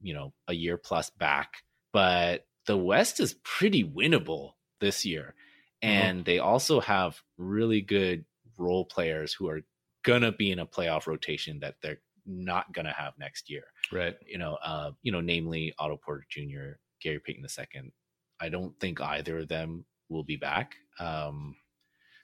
you 0.00 0.14
know 0.14 0.32
a 0.48 0.54
year 0.54 0.76
plus 0.76 1.10
back 1.10 1.62
but 1.92 2.46
the 2.66 2.76
west 2.76 3.20
is 3.20 3.34
pretty 3.42 3.82
winnable 3.84 4.52
this 4.80 5.04
year 5.04 5.34
Mm-hmm. 5.82 5.94
and 5.94 6.18
mm-hmm. 6.18 6.24
they 6.24 6.38
also 6.38 6.80
have 6.80 7.20
really 7.38 7.80
good 7.80 8.24
role 8.58 8.84
players 8.84 9.32
who 9.32 9.48
are 9.48 9.62
gonna 10.02 10.32
be 10.32 10.50
in 10.50 10.58
a 10.58 10.66
playoff 10.66 11.06
rotation 11.06 11.60
that 11.60 11.76
they're 11.82 12.00
not 12.26 12.72
gonna 12.72 12.92
have 12.92 13.14
next 13.18 13.50
year. 13.50 13.64
Right. 13.90 14.16
You 14.26 14.38
know, 14.38 14.58
uh, 14.64 14.92
you 15.02 15.12
know, 15.12 15.20
namely 15.20 15.74
Otto 15.78 15.96
Porter 15.96 16.26
Jr., 16.30 16.78
Gary 17.00 17.20
Payton 17.20 17.44
II. 17.44 17.92
I 18.40 18.48
don't 18.48 18.78
think 18.80 19.00
either 19.00 19.38
of 19.38 19.48
them 19.48 19.84
will 20.08 20.24
be 20.24 20.36
back. 20.36 20.74
Um, 20.98 21.56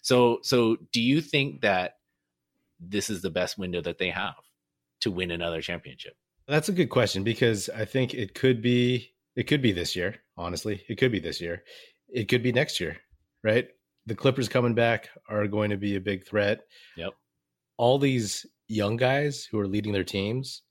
so, 0.03 0.39
so 0.43 0.77
do 0.93 1.01
you 1.01 1.21
think 1.21 1.63
that 1.63 1.97
this 2.81 3.11
is 3.11 3.23
the 3.23 3.31
best 3.31 3.59
window 3.59 3.81
that 3.81 3.99
they 3.99 4.11
have 4.11 4.37
to 5.01 5.11
win 5.11 5.31
another 5.31 5.61
championship? 5.61 6.15
That's 6.47 6.69
a 6.69 6.73
good 6.73 6.91
question 6.91 7.25
because 7.25 7.69
I 7.69 7.85
think 7.85 8.15
it 8.15 8.35
could 8.35 8.63
be 8.63 9.11
it 9.37 9.47
could 9.47 9.63
be 9.63 9.73
this 9.73 9.95
year. 9.95 10.17
Honestly, 10.37 10.85
it 10.89 10.97
could 10.97 11.13
be 11.13 11.21
this 11.21 11.41
year. 11.41 11.63
It 12.09 12.29
could 12.29 12.43
be 12.43 12.53
next 12.53 12.81
year 12.81 12.99
right? 13.43 13.69
The 14.07 14.15
Clippers 14.15 14.49
coming 14.49 14.75
back 14.75 15.11
are 15.29 15.47
going 15.47 15.71
to 15.71 15.77
be 15.77 15.97
a 15.97 16.01
big 16.01 16.27
threat. 16.27 16.61
Yep. 16.97 17.13
All 17.79 17.99
these 17.99 18.45
young 18.67 18.97
guys 18.97 19.45
who 19.45 19.59
are 19.59 19.67
leading 19.67 19.93
their 19.93 20.05
teams, 20.05 20.63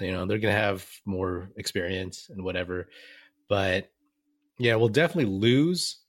you 0.00 0.12
know, 0.12 0.24
they're 0.24 0.38
going 0.38 0.54
to 0.54 0.60
have 0.60 0.86
more 1.04 1.50
experience 1.56 2.30
and 2.30 2.44
whatever. 2.44 2.88
But 3.48 3.90
yeah, 4.58 4.76
we'll 4.76 4.88
definitely 4.88 5.32
lose 5.32 6.00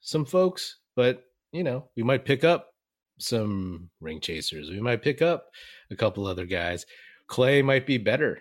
some 0.00 0.24
folks, 0.24 0.78
but 0.94 1.24
you 1.52 1.64
know, 1.64 1.88
we 1.96 2.02
might 2.02 2.24
pick 2.24 2.44
up 2.44 2.74
some 3.18 3.90
ring 4.00 4.20
chasers. 4.20 4.70
We 4.70 4.80
might 4.80 5.02
pick 5.02 5.22
up 5.22 5.46
a 5.90 5.96
couple 5.96 6.26
other 6.26 6.46
guys. 6.46 6.86
Klay 7.28 7.64
might 7.64 7.86
be 7.86 7.98
better 7.98 8.40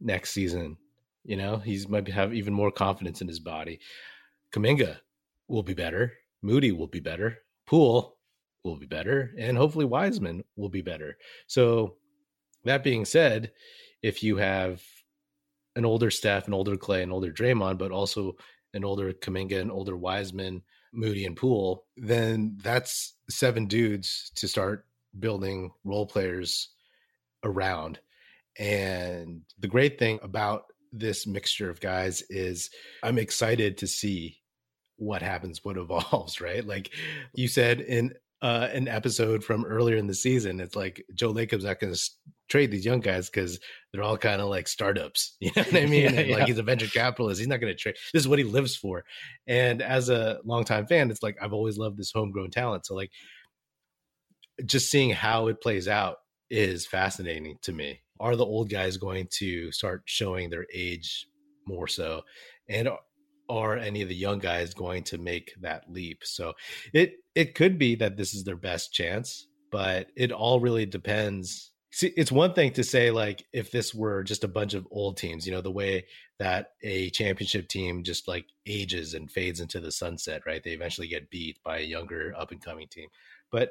next 0.00 0.30
season. 0.32 0.76
You 1.24 1.36
know, 1.36 1.56
he's 1.56 1.88
might 1.88 2.08
have 2.08 2.32
even 2.32 2.54
more 2.54 2.70
confidence 2.70 3.20
in 3.20 3.28
his 3.28 3.40
body. 3.40 3.80
Kuminga 4.52 4.98
will 5.48 5.62
be 5.62 5.74
better. 5.74 6.14
Moody 6.42 6.72
will 6.72 6.86
be 6.86 7.00
better. 7.00 7.38
Poole 7.66 8.16
will 8.64 8.76
be 8.76 8.86
better. 8.86 9.32
And 9.38 9.56
hopefully 9.56 9.84
Wiseman 9.84 10.44
will 10.56 10.68
be 10.68 10.82
better. 10.82 11.16
So, 11.46 11.96
that 12.64 12.84
being 12.84 13.06
said, 13.06 13.52
if 14.02 14.22
you 14.22 14.36
have 14.36 14.82
an 15.76 15.84
older 15.84 16.10
Steph, 16.10 16.46
an 16.46 16.54
older 16.54 16.76
Klay, 16.76 17.02
an 17.02 17.12
older 17.12 17.32
Draymond, 17.32 17.78
but 17.78 17.90
also 17.90 18.36
an 18.74 18.84
older 18.84 19.12
Kuminga, 19.12 19.60
an 19.60 19.70
older 19.70 19.96
Wiseman, 19.96 20.62
Moody, 20.92 21.24
and 21.24 21.36
Poole, 21.36 21.86
then 21.96 22.58
that's 22.62 23.14
seven 23.28 23.66
dudes 23.66 24.30
to 24.36 24.48
start 24.48 24.86
building 25.18 25.70
role 25.84 26.06
players 26.06 26.70
around. 27.44 27.98
And 28.58 29.42
the 29.58 29.68
great 29.68 29.98
thing 29.98 30.18
about 30.22 30.64
this 30.92 31.26
mixture 31.26 31.70
of 31.70 31.80
guys 31.80 32.22
is 32.28 32.70
I'm 33.02 33.18
excited 33.18 33.78
to 33.78 33.86
see 33.86 34.38
what 34.96 35.22
happens, 35.22 35.64
what 35.64 35.76
evolves, 35.78 36.40
right? 36.40 36.66
Like 36.66 36.90
you 37.34 37.48
said 37.48 37.80
in 37.80 38.12
uh, 38.42 38.68
an 38.72 38.88
episode 38.88 39.44
from 39.44 39.64
earlier 39.64 39.96
in 39.96 40.06
the 40.06 40.14
season, 40.14 40.60
it's 40.60 40.76
like 40.76 41.04
Joe 41.14 41.30
Lacob's 41.30 41.64
not 41.64 41.78
going 41.78 41.92
to 41.92 42.00
trade 42.48 42.70
these 42.70 42.84
young 42.84 43.00
guys 43.00 43.28
because 43.28 43.60
they're 43.92 44.02
all 44.02 44.16
kind 44.16 44.40
of 44.40 44.48
like 44.48 44.66
startups. 44.68 45.36
You 45.40 45.50
know 45.56 45.62
what 45.62 45.76
I 45.82 45.86
mean? 45.86 46.14
yeah, 46.14 46.20
yeah. 46.20 46.36
Like 46.36 46.46
he's 46.46 46.58
a 46.58 46.62
venture 46.62 46.86
capitalist. 46.86 47.38
He's 47.38 47.48
not 47.48 47.60
going 47.60 47.72
to 47.72 47.78
trade. 47.78 47.96
This 48.12 48.22
is 48.22 48.28
what 48.28 48.38
he 48.38 48.44
lives 48.44 48.76
for. 48.76 49.04
And 49.46 49.82
as 49.82 50.08
a 50.08 50.40
longtime 50.44 50.86
fan, 50.86 51.10
it's 51.10 51.22
like 51.22 51.36
I've 51.42 51.52
always 51.52 51.76
loved 51.78 51.98
this 51.98 52.12
homegrown 52.12 52.50
talent. 52.50 52.86
So 52.86 52.94
like 52.94 53.10
just 54.64 54.90
seeing 54.90 55.10
how 55.10 55.48
it 55.48 55.60
plays 55.60 55.88
out 55.88 56.16
is 56.50 56.86
fascinating 56.86 57.58
to 57.62 57.72
me. 57.72 58.00
Are 58.18 58.36
the 58.36 58.44
old 58.44 58.68
guys 58.70 58.96
going 58.96 59.28
to 59.38 59.72
start 59.72 60.02
showing 60.06 60.50
their 60.50 60.66
age 60.74 61.26
more 61.66 61.88
so? 61.88 62.22
And 62.68 62.88
are 63.50 63.76
any 63.76 64.00
of 64.02 64.08
the 64.08 64.14
young 64.14 64.38
guys 64.38 64.72
going 64.72 65.02
to 65.04 65.18
make 65.18 65.52
that 65.60 65.84
leap? 65.90 66.20
So 66.24 66.54
it 66.94 67.16
it 67.34 67.54
could 67.54 67.78
be 67.78 67.96
that 67.96 68.16
this 68.16 68.32
is 68.34 68.44
their 68.44 68.56
best 68.56 68.94
chance, 68.94 69.46
but 69.70 70.08
it 70.16 70.32
all 70.32 70.60
really 70.60 70.86
depends. 70.86 71.72
See, 71.92 72.12
it's 72.16 72.30
one 72.30 72.54
thing 72.54 72.72
to 72.74 72.84
say 72.84 73.10
like 73.10 73.44
if 73.52 73.72
this 73.72 73.92
were 73.92 74.22
just 74.22 74.44
a 74.44 74.48
bunch 74.48 74.74
of 74.74 74.86
old 74.92 75.16
teams, 75.16 75.44
you 75.44 75.52
know, 75.52 75.60
the 75.60 75.72
way 75.72 76.06
that 76.38 76.70
a 76.82 77.10
championship 77.10 77.68
team 77.68 78.04
just 78.04 78.28
like 78.28 78.46
ages 78.66 79.14
and 79.14 79.30
fades 79.30 79.60
into 79.60 79.80
the 79.80 79.90
sunset, 79.90 80.42
right? 80.46 80.62
They 80.62 80.70
eventually 80.70 81.08
get 81.08 81.30
beat 81.30 81.58
by 81.64 81.78
a 81.78 81.82
younger 81.82 82.32
up 82.38 82.52
and 82.52 82.64
coming 82.64 82.86
team. 82.88 83.08
But 83.50 83.70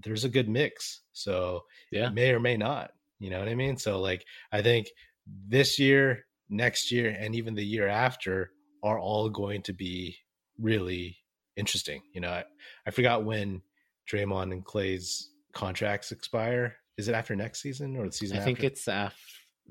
there's 0.00 0.24
a 0.24 0.28
good 0.28 0.48
mix. 0.48 1.00
So 1.12 1.64
yeah, 1.90 2.10
may 2.10 2.30
or 2.30 2.40
may 2.40 2.56
not. 2.56 2.92
You 3.18 3.30
know 3.30 3.40
what 3.40 3.48
I 3.48 3.56
mean? 3.56 3.76
So 3.76 4.00
like 4.00 4.24
I 4.52 4.62
think 4.62 4.88
this 5.26 5.78
year, 5.78 6.26
next 6.48 6.92
year, 6.92 7.14
and 7.18 7.34
even 7.34 7.54
the 7.54 7.64
year 7.64 7.88
after 7.88 8.52
are 8.82 8.98
all 8.98 9.28
going 9.28 9.62
to 9.62 9.72
be 9.72 10.16
really 10.58 11.18
interesting. 11.56 12.02
You 12.12 12.20
know, 12.20 12.30
I, 12.30 12.44
I 12.86 12.90
forgot 12.90 13.24
when 13.24 13.62
Draymond 14.10 14.52
and 14.52 14.64
Klay's 14.64 15.30
contracts 15.52 16.12
expire. 16.12 16.76
Is 16.96 17.08
it 17.08 17.14
after 17.14 17.36
next 17.36 17.60
season 17.60 17.96
or 17.96 18.06
the 18.06 18.12
season? 18.12 18.36
I 18.36 18.40
after? 18.40 18.46
think 18.46 18.64
it's 18.64 18.88
after. 18.88 19.16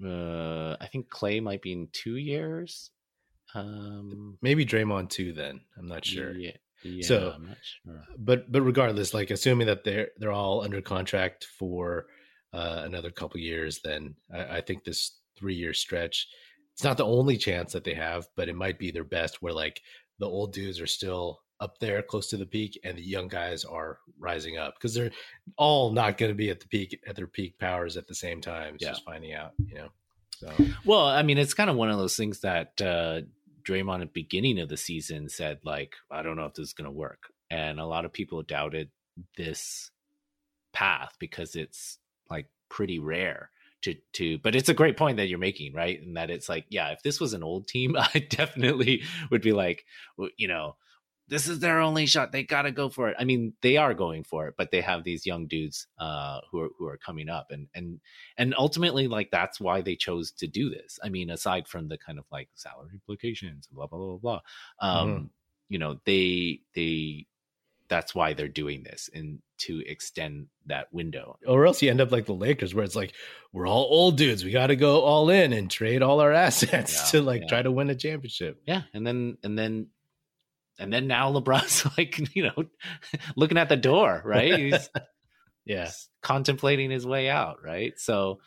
Uh, 0.04 0.76
I 0.80 0.88
think 0.88 1.10
Klay 1.10 1.42
might 1.42 1.62
be 1.62 1.74
in 1.74 1.90
two 1.92 2.18
years. 2.18 2.92
Um, 3.56 4.38
maybe 4.42 4.66
Draymond 4.66 5.10
too. 5.10 5.34
Then 5.34 5.62
I'm 5.78 5.88
not 5.88 6.06
sure. 6.06 6.34
Yeah, 6.34 6.52
yeah 6.84 7.08
so, 7.08 7.36
sure. 7.84 8.04
but 8.18 8.52
but 8.52 8.62
regardless, 8.62 9.14
like 9.14 9.32
assuming 9.32 9.68
that 9.68 9.84
they're 9.84 10.10
they're 10.18 10.32
all 10.32 10.62
under 10.62 10.82
contract 10.82 11.46
for 11.58 12.06
uh, 12.54 12.84
another 12.86 13.10
couple 13.10 13.40
years, 13.40 13.80
then 13.84 14.16
I, 14.34 14.58
I 14.58 14.62
think 14.62 14.84
this 14.84 15.18
three 15.38 15.56
year 15.56 15.74
stretch 15.74 16.28
it's 16.78 16.84
not 16.84 16.98
the 16.98 17.06
only 17.06 17.38
chance 17.38 17.74
that 17.74 17.84
they 17.84 17.96
have, 17.96 18.28
but 18.36 18.50
it 18.50 18.56
might 18.56 18.78
be 18.78 18.92
their 18.92 19.04
best 19.04 19.42
where 19.42 19.52
like 19.52 19.82
the 20.20 20.28
old 20.28 20.54
dudes 20.54 20.80
are 20.80 20.86
still 20.86 21.42
up 21.60 21.80
there 21.80 22.04
close 22.04 22.28
to 22.28 22.38
the 22.38 22.46
peak 22.46 22.80
and 22.84 22.96
the 22.96 23.02
young 23.02 23.28
guys 23.28 23.66
are 23.66 23.98
rising 24.20 24.60
up 24.60 24.76
because 24.76 24.94
they're 24.94 25.10
all 25.58 25.92
not 25.92 26.20
going 26.20 26.30
to 26.30 26.36
be 26.36 26.52
at 26.52 26.60
the 26.60 26.68
peak 26.68 27.00
at 27.08 27.16
their 27.16 27.26
peak 27.26 27.58
powers 27.58 27.98
at 27.98 28.06
the 28.06 28.14
same 28.14 28.42
time. 28.42 28.76
It's 28.76 28.84
yeah. 28.84 28.92
just 28.92 29.06
finding 29.06 29.34
out, 29.34 29.54
you 29.66 29.74
know. 29.74 29.88
So 30.36 30.54
well, 30.86 31.08
I 31.08 31.24
mean, 31.24 31.40
it's 31.40 31.56
kind 31.56 31.72
of 31.72 31.78
one 31.78 31.90
of 31.90 31.98
those 31.98 32.16
things 32.16 32.42
that 32.42 32.80
uh 32.80 33.22
Draymond 33.68 34.02
at 34.02 34.14
the 34.14 34.22
beginning 34.22 34.60
of 34.60 34.70
the 34.70 34.78
season 34.78 35.30
said, 35.30 35.58
like, 35.64 35.96
I 36.12 36.22
don't 36.22 36.36
know 36.36 36.46
if 36.46 36.54
this 36.54 36.68
is 36.68 36.74
going 36.74 36.86
to 36.86 36.92
work, 36.92 37.24
and 37.50 37.80
a 37.80 37.88
lot 37.88 38.06
of 38.06 38.14
people 38.14 38.44
doubted 38.44 38.92
this 39.36 39.90
path 40.74 41.16
because 41.18 41.56
it's 41.56 41.98
like 42.30 42.50
pretty 42.70 43.00
rare 43.00 43.50
to 43.82 43.96
to 44.14 44.38
but 44.40 44.56
it's 44.56 44.70
a 44.70 44.74
great 44.74 44.98
point 44.98 45.18
that 45.18 45.28
you're 45.28 45.38
making 45.38 45.74
right 45.74 46.02
and 46.02 46.18
that 46.18 46.30
it's 46.30 46.50
like 46.50 46.66
yeah 46.70 46.90
if 46.90 47.04
this 47.04 47.20
was 47.20 47.34
an 47.34 47.44
old 47.44 47.68
team 47.68 47.96
i 48.16 48.26
definitely 48.30 49.04
would 49.30 49.42
be 49.42 49.54
like 49.54 49.86
you 50.38 50.48
know 50.48 50.76
this 51.30 51.48
is 51.48 51.60
their 51.60 51.80
only 51.80 52.06
shot. 52.06 52.32
They 52.32 52.44
got 52.44 52.64
to 52.64 52.72
go 52.72 52.90
for 52.90 53.10
it. 53.10 53.18
I 53.20 53.26
mean, 53.26 53.54
they 53.62 53.78
are 53.78 53.94
going 53.94 54.24
for 54.24 54.48
it, 54.48 54.56
but 54.58 54.72
they 54.72 54.82
have 54.82 55.04
these 55.04 55.26
young 55.26 55.46
dudes 55.46 55.88
uh, 56.00 56.40
who 56.50 56.62
are 56.62 56.70
who 56.78 56.88
are 56.88 56.98
coming 56.98 57.30
up, 57.30 57.52
and 57.52 57.68
and 57.76 58.00
and 58.38 58.56
ultimately, 58.58 59.08
like 59.08 59.30
that's 59.30 59.60
why 59.60 59.82
they 59.82 59.96
chose 59.96 60.32
to 60.34 60.48
do 60.48 60.70
this. 60.70 61.00
I 61.04 61.10
mean, 61.10 61.30
aside 61.30 61.68
from 61.68 61.90
the 61.90 61.98
kind 61.98 62.18
of 62.18 62.26
like 62.32 62.50
salary 62.56 62.92
implications, 62.94 63.68
blah 63.68 63.88
blah 63.88 64.00
blah 64.00 64.18
blah. 64.18 64.40
Um, 64.80 65.10
mm-hmm. 65.10 65.26
You 65.70 65.80
know, 65.80 66.00
they 66.06 66.62
they 66.74 67.26
that's 67.90 68.14
why 68.14 68.34
they're 68.34 68.48
doing 68.48 68.84
this 68.84 69.10
and 69.14 69.40
to 69.60 69.82
extend 69.88 70.48
that 70.66 70.94
window. 70.94 71.38
Or 71.48 71.66
else 71.66 71.82
you 71.82 71.90
end 71.90 72.02
up 72.02 72.12
like 72.12 72.26
the 72.26 72.34
Lakers, 72.34 72.76
where 72.76 72.84
it's 72.84 72.96
like 72.96 73.14
we're 73.54 73.68
all 73.68 73.88
old 73.90 74.18
dudes. 74.18 74.44
We 74.44 74.52
got 74.52 74.68
to 74.68 74.76
go 74.76 75.02
all 75.02 75.30
in 75.30 75.54
and 75.54 75.70
trade 75.70 76.02
all 76.02 76.20
our 76.20 76.32
assets 76.34 76.96
yeah, 76.96 77.20
to 77.20 77.26
like 77.26 77.42
yeah. 77.42 77.48
try 77.48 77.62
to 77.62 77.72
win 77.72 77.90
a 77.90 77.96
championship. 77.96 78.62
Yeah, 78.66 78.84
and 78.94 79.06
then 79.06 79.38
and 79.44 79.58
then 79.58 79.88
and 80.80 80.92
then 80.92 81.08
now 81.08 81.32
LeBron's 81.32 81.86
like 81.98 82.36
you 82.36 82.44
know 82.44 82.66
looking 83.36 83.58
at 83.58 83.70
the 83.70 83.78
door, 83.78 84.22
right? 84.26 84.58
He's 84.58 84.90
yeah 85.66 85.90
contemplating 86.22 86.92
his 86.92 87.06
way 87.06 87.30
out, 87.30 87.58
right? 87.64 87.94
So 87.98 88.40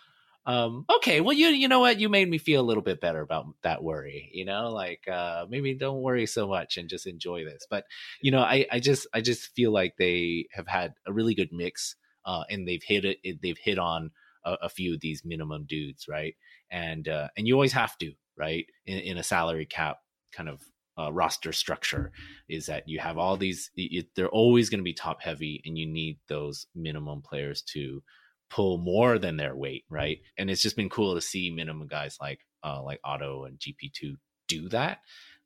um 0.46 0.86
okay 0.96 1.20
well 1.20 1.36
you 1.36 1.48
you 1.48 1.68
know 1.68 1.80
what? 1.80 2.00
You 2.00 2.08
made 2.08 2.28
me 2.28 2.38
feel 2.38 2.60
a 2.60 2.64
little 2.64 2.82
bit 2.82 3.00
better 3.00 3.20
about 3.20 3.46
that 3.62 3.82
worry 3.82 4.30
you 4.32 4.44
know 4.44 4.70
like 4.70 5.06
uh 5.06 5.44
maybe 5.48 5.74
don't 5.74 6.02
worry 6.02 6.26
so 6.26 6.48
much 6.48 6.76
and 6.76 6.88
just 6.88 7.06
enjoy 7.06 7.44
this. 7.44 7.66
But 7.68 7.84
you 8.22 8.30
know 8.30 8.40
i 8.40 8.66
i 8.72 8.80
just 8.80 9.06
i 9.12 9.20
just 9.20 9.54
feel 9.54 9.70
like 9.70 9.94
they 9.98 10.46
have 10.52 10.66
had 10.66 10.94
a 11.06 11.12
really 11.12 11.34
good 11.34 11.50
mix 11.52 11.96
uh 12.24 12.44
and 12.48 12.66
they've 12.66 12.82
hit 12.82 13.04
it 13.04 13.18
they've 13.42 13.58
hit 13.58 13.78
on 13.78 14.10
a, 14.44 14.56
a 14.62 14.68
few 14.68 14.94
of 14.94 15.00
these 15.00 15.22
minimum 15.24 15.66
dudes 15.68 16.06
right? 16.08 16.34
And 16.70 17.06
uh 17.06 17.28
and 17.36 17.46
you 17.46 17.54
always 17.54 17.72
have 17.74 17.98
to 17.98 18.12
right? 18.38 18.64
In, 18.86 18.98
in 18.98 19.18
a 19.18 19.22
salary 19.22 19.66
cap 19.66 19.98
kind 20.32 20.48
of 20.48 20.62
uh, 20.98 21.12
roster 21.12 21.52
structure 21.52 22.12
is 22.48 22.66
that 22.66 22.86
you 22.86 22.98
have 22.98 23.16
all 23.16 23.36
these 23.36 23.70
it, 23.76 24.06
they're 24.16 24.28
always 24.28 24.68
going 24.68 24.80
to 24.80 24.84
be 24.84 24.92
top 24.92 25.22
heavy 25.22 25.62
and 25.64 25.78
you 25.78 25.86
need 25.86 26.18
those 26.28 26.66
minimum 26.74 27.22
players 27.22 27.62
to 27.62 28.02
pull 28.50 28.78
more 28.78 29.18
than 29.18 29.36
their 29.36 29.54
weight, 29.54 29.84
right? 29.88 30.20
And 30.36 30.50
it's 30.50 30.62
just 30.62 30.76
been 30.76 30.90
cool 30.90 31.14
to 31.14 31.20
see 31.20 31.50
minimum 31.50 31.86
guys 31.86 32.18
like 32.20 32.40
uh, 32.62 32.82
like 32.82 33.00
Otto 33.04 33.44
and 33.44 33.58
GP2 33.58 34.16
do 34.48 34.68
that. 34.70 34.98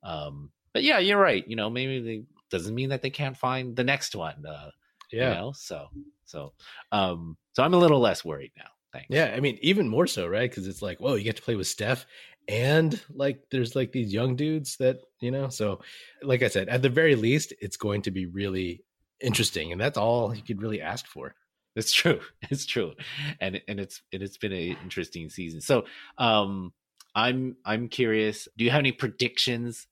Um, 0.03 0.51
but 0.73 0.83
yeah, 0.83 0.99
you're 0.99 1.19
right. 1.19 1.47
You 1.47 1.55
know, 1.55 1.69
maybe 1.69 2.01
they 2.01 2.23
doesn't 2.49 2.75
mean 2.75 2.89
that 2.89 3.01
they 3.01 3.09
can't 3.09 3.37
find 3.37 3.75
the 3.75 3.83
next 3.83 4.15
one. 4.15 4.45
Uh, 4.45 4.71
yeah. 5.11 5.29
You 5.29 5.35
know, 5.35 5.51
so 5.55 5.87
so 6.25 6.53
um, 6.91 7.37
so 7.53 7.63
I'm 7.63 7.73
a 7.73 7.79
little 7.79 7.99
less 7.99 8.25
worried 8.25 8.51
now. 8.57 8.69
Thanks. 8.91 9.07
Yeah, 9.09 9.33
I 9.35 9.39
mean, 9.39 9.57
even 9.61 9.89
more 9.89 10.07
so, 10.07 10.25
right? 10.25 10.49
Because 10.49 10.67
it's 10.67 10.81
like, 10.81 10.99
whoa, 10.99 11.15
you 11.15 11.23
get 11.23 11.35
to 11.35 11.41
play 11.41 11.55
with 11.55 11.67
Steph, 11.67 12.05
and 12.47 12.99
like, 13.13 13.43
there's 13.51 13.75
like 13.75 13.91
these 13.91 14.13
young 14.13 14.35
dudes 14.35 14.77
that 14.77 14.99
you 15.19 15.31
know. 15.31 15.49
So, 15.49 15.81
like 16.23 16.43
I 16.43 16.47
said, 16.47 16.69
at 16.69 16.81
the 16.81 16.89
very 16.89 17.15
least, 17.15 17.53
it's 17.59 17.77
going 17.77 18.03
to 18.03 18.11
be 18.11 18.25
really 18.25 18.83
interesting, 19.19 19.71
and 19.71 19.81
that's 19.81 19.97
all 19.97 20.33
you 20.33 20.41
could 20.41 20.61
really 20.61 20.81
ask 20.81 21.07
for. 21.07 21.35
It's 21.75 21.91
true. 21.93 22.19
It's 22.49 22.65
true, 22.65 22.93
and 23.41 23.61
and 23.67 23.79
it's 23.79 24.01
and 24.13 24.21
it's 24.21 24.37
been 24.37 24.51
an 24.53 24.77
interesting 24.83 25.29
season. 25.29 25.61
So, 25.61 25.85
um, 26.17 26.73
I'm 27.15 27.57
I'm 27.65 27.87
curious. 27.89 28.47
Do 28.57 28.65
you 28.65 28.71
have 28.71 28.79
any 28.79 28.91
predictions 28.91 29.87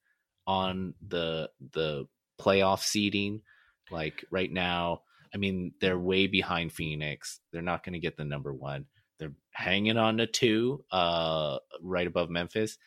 on 0.46 0.94
the 1.06 1.50
the 1.74 2.06
playoff 2.40 2.80
seeding? 2.82 3.42
Like 3.92 4.24
right 4.32 4.52
now, 4.52 5.02
I 5.34 5.38
mean, 5.38 5.74
they're 5.82 5.98
way 6.00 6.28
behind 6.28 6.72
Phoenix. 6.72 7.40
They're 7.52 7.62
not 7.62 7.84
going 7.84 7.94
to 7.94 8.00
get 8.00 8.18
the 8.18 8.26
number 8.26 8.54
one. 8.54 8.86
They're 9.20 9.34
hanging 9.52 9.98
on 9.98 10.18
to 10.18 10.28
two, 10.28 10.84
uh, 10.92 11.60
right 11.82 12.08
above 12.08 12.30
Memphis. 12.30 12.78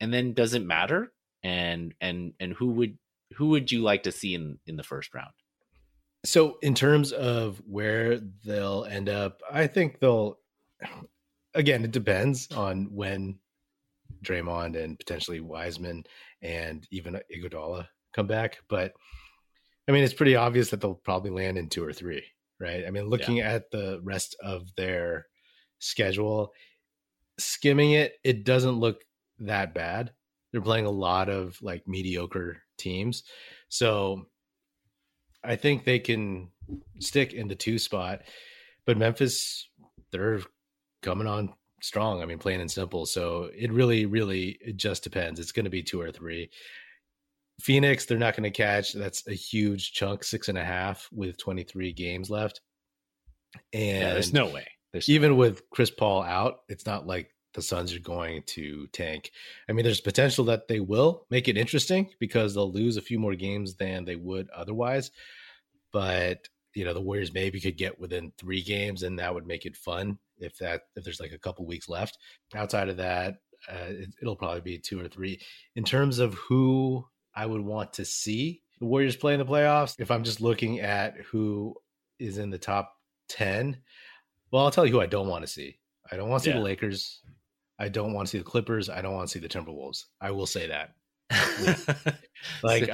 And 0.00 0.12
then 0.12 0.32
does 0.34 0.54
it 0.54 0.64
matter? 0.64 1.12
And 1.42 1.94
and 2.00 2.34
and 2.40 2.52
who 2.52 2.68
would 2.72 2.98
who 3.36 3.48
would 3.50 3.70
you 3.72 3.82
like 3.82 4.04
to 4.04 4.12
see 4.12 4.34
in 4.34 4.58
in 4.66 4.76
the 4.76 4.82
first 4.82 5.14
round? 5.14 5.32
So, 6.24 6.58
in 6.62 6.74
terms 6.74 7.12
of 7.12 7.62
where 7.66 8.18
they'll 8.44 8.84
end 8.84 9.08
up, 9.08 9.40
I 9.50 9.66
think 9.66 10.00
they'll. 10.00 10.38
Again, 11.54 11.84
it 11.84 11.90
depends 11.90 12.52
on 12.52 12.88
when 12.92 13.38
Draymond 14.22 14.82
and 14.82 14.98
potentially 14.98 15.40
Wiseman 15.40 16.04
and 16.42 16.86
even 16.90 17.18
Iguodala 17.34 17.88
come 18.12 18.26
back. 18.26 18.58
But 18.68 18.92
I 19.88 19.92
mean, 19.92 20.04
it's 20.04 20.14
pretty 20.14 20.36
obvious 20.36 20.70
that 20.70 20.80
they'll 20.80 20.94
probably 20.94 21.30
land 21.30 21.56
in 21.58 21.68
two 21.68 21.84
or 21.84 21.92
three, 21.92 22.22
right? 22.60 22.84
I 22.86 22.90
mean, 22.90 23.08
looking 23.08 23.38
yeah. 23.38 23.52
at 23.52 23.70
the 23.70 24.00
rest 24.02 24.36
of 24.42 24.68
their 24.76 25.26
schedule, 25.78 26.52
skimming 27.38 27.92
it, 27.92 28.14
it 28.22 28.44
doesn't 28.44 28.78
look 28.78 29.02
that 29.38 29.74
bad. 29.74 30.12
They're 30.52 30.60
playing 30.60 30.86
a 30.86 30.90
lot 30.90 31.28
of 31.28 31.60
like 31.62 31.86
mediocre 31.86 32.62
teams. 32.76 33.24
So 33.68 34.26
I 35.48 35.56
think 35.56 35.84
they 35.84 35.98
can 35.98 36.48
stick 37.00 37.32
in 37.32 37.48
the 37.48 37.54
two 37.54 37.78
spot, 37.78 38.22
but 38.84 38.98
Memphis, 38.98 39.68
they're 40.12 40.40
coming 41.02 41.26
on 41.26 41.54
strong. 41.80 42.22
I 42.22 42.26
mean, 42.26 42.38
plain 42.38 42.60
and 42.60 42.70
simple. 42.70 43.06
So 43.06 43.50
it 43.56 43.72
really, 43.72 44.06
really, 44.06 44.58
it 44.60 44.76
just 44.76 45.02
depends. 45.02 45.40
It's 45.40 45.52
going 45.52 45.64
to 45.64 45.70
be 45.70 45.82
two 45.82 46.00
or 46.00 46.12
three. 46.12 46.50
Phoenix, 47.60 48.04
they're 48.04 48.18
not 48.18 48.36
going 48.36 48.44
to 48.44 48.56
catch. 48.56 48.92
That's 48.92 49.26
a 49.26 49.32
huge 49.32 49.92
chunk, 49.92 50.22
six 50.22 50.48
and 50.48 50.58
a 50.58 50.64
half 50.64 51.08
with 51.12 51.38
23 51.38 51.92
games 51.92 52.30
left. 52.30 52.60
And 53.72 54.02
yeah, 54.02 54.12
there's 54.12 54.32
no 54.32 54.48
way. 54.48 54.66
There's 54.92 55.08
even 55.08 55.30
no 55.30 55.36
way. 55.36 55.48
with 55.48 55.70
Chris 55.70 55.90
Paul 55.90 56.22
out, 56.22 56.60
it's 56.68 56.86
not 56.86 57.06
like 57.06 57.30
the 57.54 57.62
Suns 57.62 57.94
are 57.94 58.00
going 58.00 58.42
to 58.46 58.86
tank. 58.88 59.32
I 59.68 59.72
mean, 59.72 59.84
there's 59.84 60.00
potential 60.00 60.44
that 60.46 60.68
they 60.68 60.80
will 60.80 61.26
make 61.30 61.48
it 61.48 61.56
interesting 61.56 62.10
because 62.20 62.54
they'll 62.54 62.70
lose 62.70 62.96
a 62.96 63.02
few 63.02 63.18
more 63.18 63.34
games 63.34 63.74
than 63.74 64.04
they 64.04 64.16
would 64.16 64.48
otherwise. 64.50 65.10
But 65.92 66.48
you 66.74 66.84
know, 66.84 66.94
the 66.94 67.00
Warriors 67.00 67.32
maybe 67.32 67.60
could 67.60 67.76
get 67.76 67.98
within 67.98 68.32
three 68.38 68.62
games, 68.62 69.02
and 69.02 69.18
that 69.18 69.34
would 69.34 69.46
make 69.46 69.66
it 69.66 69.76
fun 69.76 70.18
if 70.38 70.56
that 70.58 70.82
if 70.96 71.04
there's 71.04 71.20
like 71.20 71.32
a 71.32 71.38
couple 71.38 71.66
weeks 71.66 71.88
left. 71.88 72.18
Outside 72.54 72.88
of 72.88 72.98
that, 72.98 73.38
uh, 73.68 73.88
it, 73.88 74.14
it'll 74.20 74.36
probably 74.36 74.60
be 74.60 74.78
two 74.78 75.00
or 75.00 75.08
three. 75.08 75.40
In 75.74 75.84
terms 75.84 76.18
of 76.18 76.34
who 76.34 77.06
I 77.34 77.46
would 77.46 77.62
want 77.62 77.94
to 77.94 78.04
see 78.04 78.62
the 78.78 78.86
Warriors 78.86 79.16
play 79.16 79.34
in 79.34 79.40
the 79.40 79.46
playoffs, 79.46 79.96
if 79.98 80.10
I'm 80.10 80.24
just 80.24 80.40
looking 80.40 80.80
at 80.80 81.16
who 81.30 81.74
is 82.18 82.38
in 82.38 82.50
the 82.50 82.58
top 82.58 82.94
ten, 83.28 83.78
well, 84.50 84.64
I'll 84.64 84.70
tell 84.70 84.86
you 84.86 84.92
who 84.92 85.00
I 85.00 85.06
don't 85.06 85.28
want 85.28 85.42
to 85.44 85.50
see. 85.50 85.78
I 86.10 86.16
don't 86.16 86.28
want 86.28 86.42
to 86.42 86.44
see 86.44 86.50
yeah. 86.50 86.58
the 86.58 86.64
Lakers. 86.64 87.20
I 87.78 87.88
don't 87.88 88.12
want 88.12 88.26
to 88.28 88.30
see 88.30 88.38
the 88.38 88.44
Clippers. 88.44 88.88
I 88.88 89.02
don't 89.02 89.14
want 89.14 89.28
to 89.28 89.32
see 89.32 89.38
the 89.38 89.48
Timberwolves. 89.48 90.04
I 90.20 90.30
will 90.30 90.46
say 90.46 90.68
that. 90.68 90.94
like, 92.62 92.90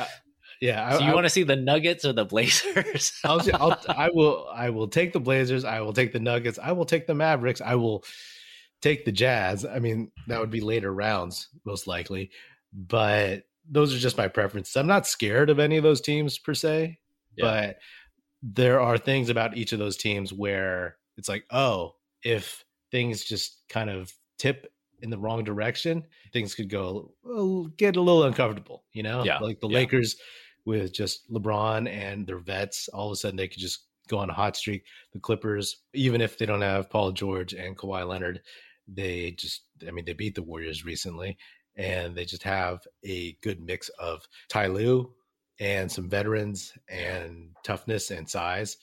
yeah. 0.60 0.98
So 0.98 1.04
I, 1.04 1.08
you 1.08 1.14
want 1.14 1.24
to 1.24 1.30
see 1.30 1.42
the 1.42 1.56
Nuggets 1.56 2.04
or 2.04 2.12
the 2.12 2.24
Blazers? 2.24 3.12
I'll, 3.24 3.40
I'll, 3.54 3.80
I 3.88 4.10
will. 4.12 4.48
I 4.52 4.70
will 4.70 4.88
take 4.88 5.12
the 5.12 5.20
Blazers. 5.20 5.64
I 5.64 5.80
will 5.80 5.92
take 5.92 6.12
the 6.12 6.20
Nuggets. 6.20 6.58
I 6.62 6.72
will 6.72 6.84
take 6.84 7.06
the 7.06 7.14
Mavericks. 7.14 7.60
I 7.60 7.74
will 7.74 8.04
take 8.80 9.04
the 9.04 9.12
Jazz. 9.12 9.64
I 9.64 9.78
mean, 9.78 10.10
that 10.28 10.40
would 10.40 10.50
be 10.50 10.60
later 10.60 10.92
rounds 10.92 11.48
most 11.64 11.86
likely, 11.86 12.30
but 12.72 13.44
those 13.68 13.94
are 13.94 13.98
just 13.98 14.18
my 14.18 14.28
preferences. 14.28 14.76
I'm 14.76 14.86
not 14.86 15.06
scared 15.06 15.50
of 15.50 15.58
any 15.58 15.76
of 15.76 15.82
those 15.82 16.00
teams 16.00 16.38
per 16.38 16.54
se, 16.54 16.98
yeah. 17.36 17.44
but 17.44 17.78
there 18.42 18.80
are 18.80 18.98
things 18.98 19.30
about 19.30 19.56
each 19.56 19.72
of 19.72 19.78
those 19.78 19.96
teams 19.96 20.32
where 20.32 20.96
it's 21.16 21.28
like, 21.28 21.44
oh, 21.50 21.94
if 22.22 22.64
things 22.90 23.24
just 23.24 23.62
kind 23.68 23.88
of 23.88 24.12
tip 24.38 24.70
in 25.00 25.10
the 25.10 25.18
wrong 25.18 25.44
direction, 25.44 26.04
things 26.32 26.54
could 26.54 26.68
go 26.68 27.14
get 27.76 27.96
a 27.96 28.00
little 28.00 28.24
uncomfortable. 28.24 28.84
You 28.92 29.02
know, 29.02 29.24
yeah, 29.24 29.38
like 29.38 29.60
the 29.60 29.68
yeah. 29.68 29.78
Lakers 29.78 30.16
with 30.64 30.92
just 30.92 31.30
LeBron 31.30 31.88
and 31.88 32.26
their 32.26 32.38
vets, 32.38 32.88
all 32.88 33.06
of 33.06 33.12
a 33.12 33.16
sudden 33.16 33.36
they 33.36 33.48
could 33.48 33.60
just 33.60 33.86
go 34.08 34.18
on 34.18 34.30
a 34.30 34.34
hot 34.34 34.56
streak. 34.56 34.84
The 35.12 35.20
Clippers, 35.20 35.82
even 35.92 36.20
if 36.20 36.38
they 36.38 36.46
don't 36.46 36.62
have 36.62 36.90
Paul 36.90 37.12
George 37.12 37.52
and 37.52 37.76
Kawhi 37.76 38.06
Leonard, 38.06 38.40
they 38.86 39.32
just, 39.32 39.62
I 39.86 39.90
mean, 39.90 40.04
they 40.04 40.12
beat 40.12 40.34
the 40.34 40.42
Warriors 40.42 40.84
recently 40.84 41.36
and 41.76 42.14
they 42.14 42.24
just 42.24 42.42
have 42.42 42.80
a 43.04 43.36
good 43.42 43.60
mix 43.60 43.88
of 43.98 44.26
Ty 44.48 44.68
Lue 44.68 45.12
and 45.60 45.90
some 45.90 46.08
veterans 46.08 46.72
and 46.88 47.50
toughness 47.64 48.10
and 48.10 48.28
size. 48.28 48.76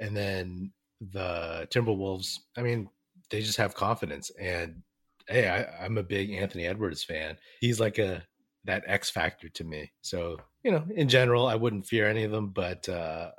And 0.00 0.16
then 0.16 0.72
the 1.00 1.66
Timberwolves, 1.70 2.36
I 2.56 2.62
mean, 2.62 2.88
they 3.30 3.42
just 3.42 3.58
have 3.58 3.74
confidence. 3.74 4.30
And 4.40 4.82
hey, 5.28 5.48
I, 5.48 5.84
I'm 5.84 5.98
a 5.98 6.02
big 6.02 6.32
Anthony 6.32 6.66
Edwards 6.66 7.04
fan. 7.04 7.36
He's 7.60 7.80
like 7.80 7.98
a 7.98 8.22
that 8.64 8.84
X 8.86 9.10
factor 9.10 9.48
to 9.48 9.64
me. 9.64 9.90
So, 10.02 10.38
you 10.62 10.72
know, 10.72 10.84
in 10.94 11.08
general, 11.08 11.46
I 11.46 11.54
wouldn't 11.54 11.86
fear 11.86 12.08
any 12.08 12.24
of 12.24 12.30
them, 12.30 12.48
but 12.50 12.88
uh, 12.88 13.30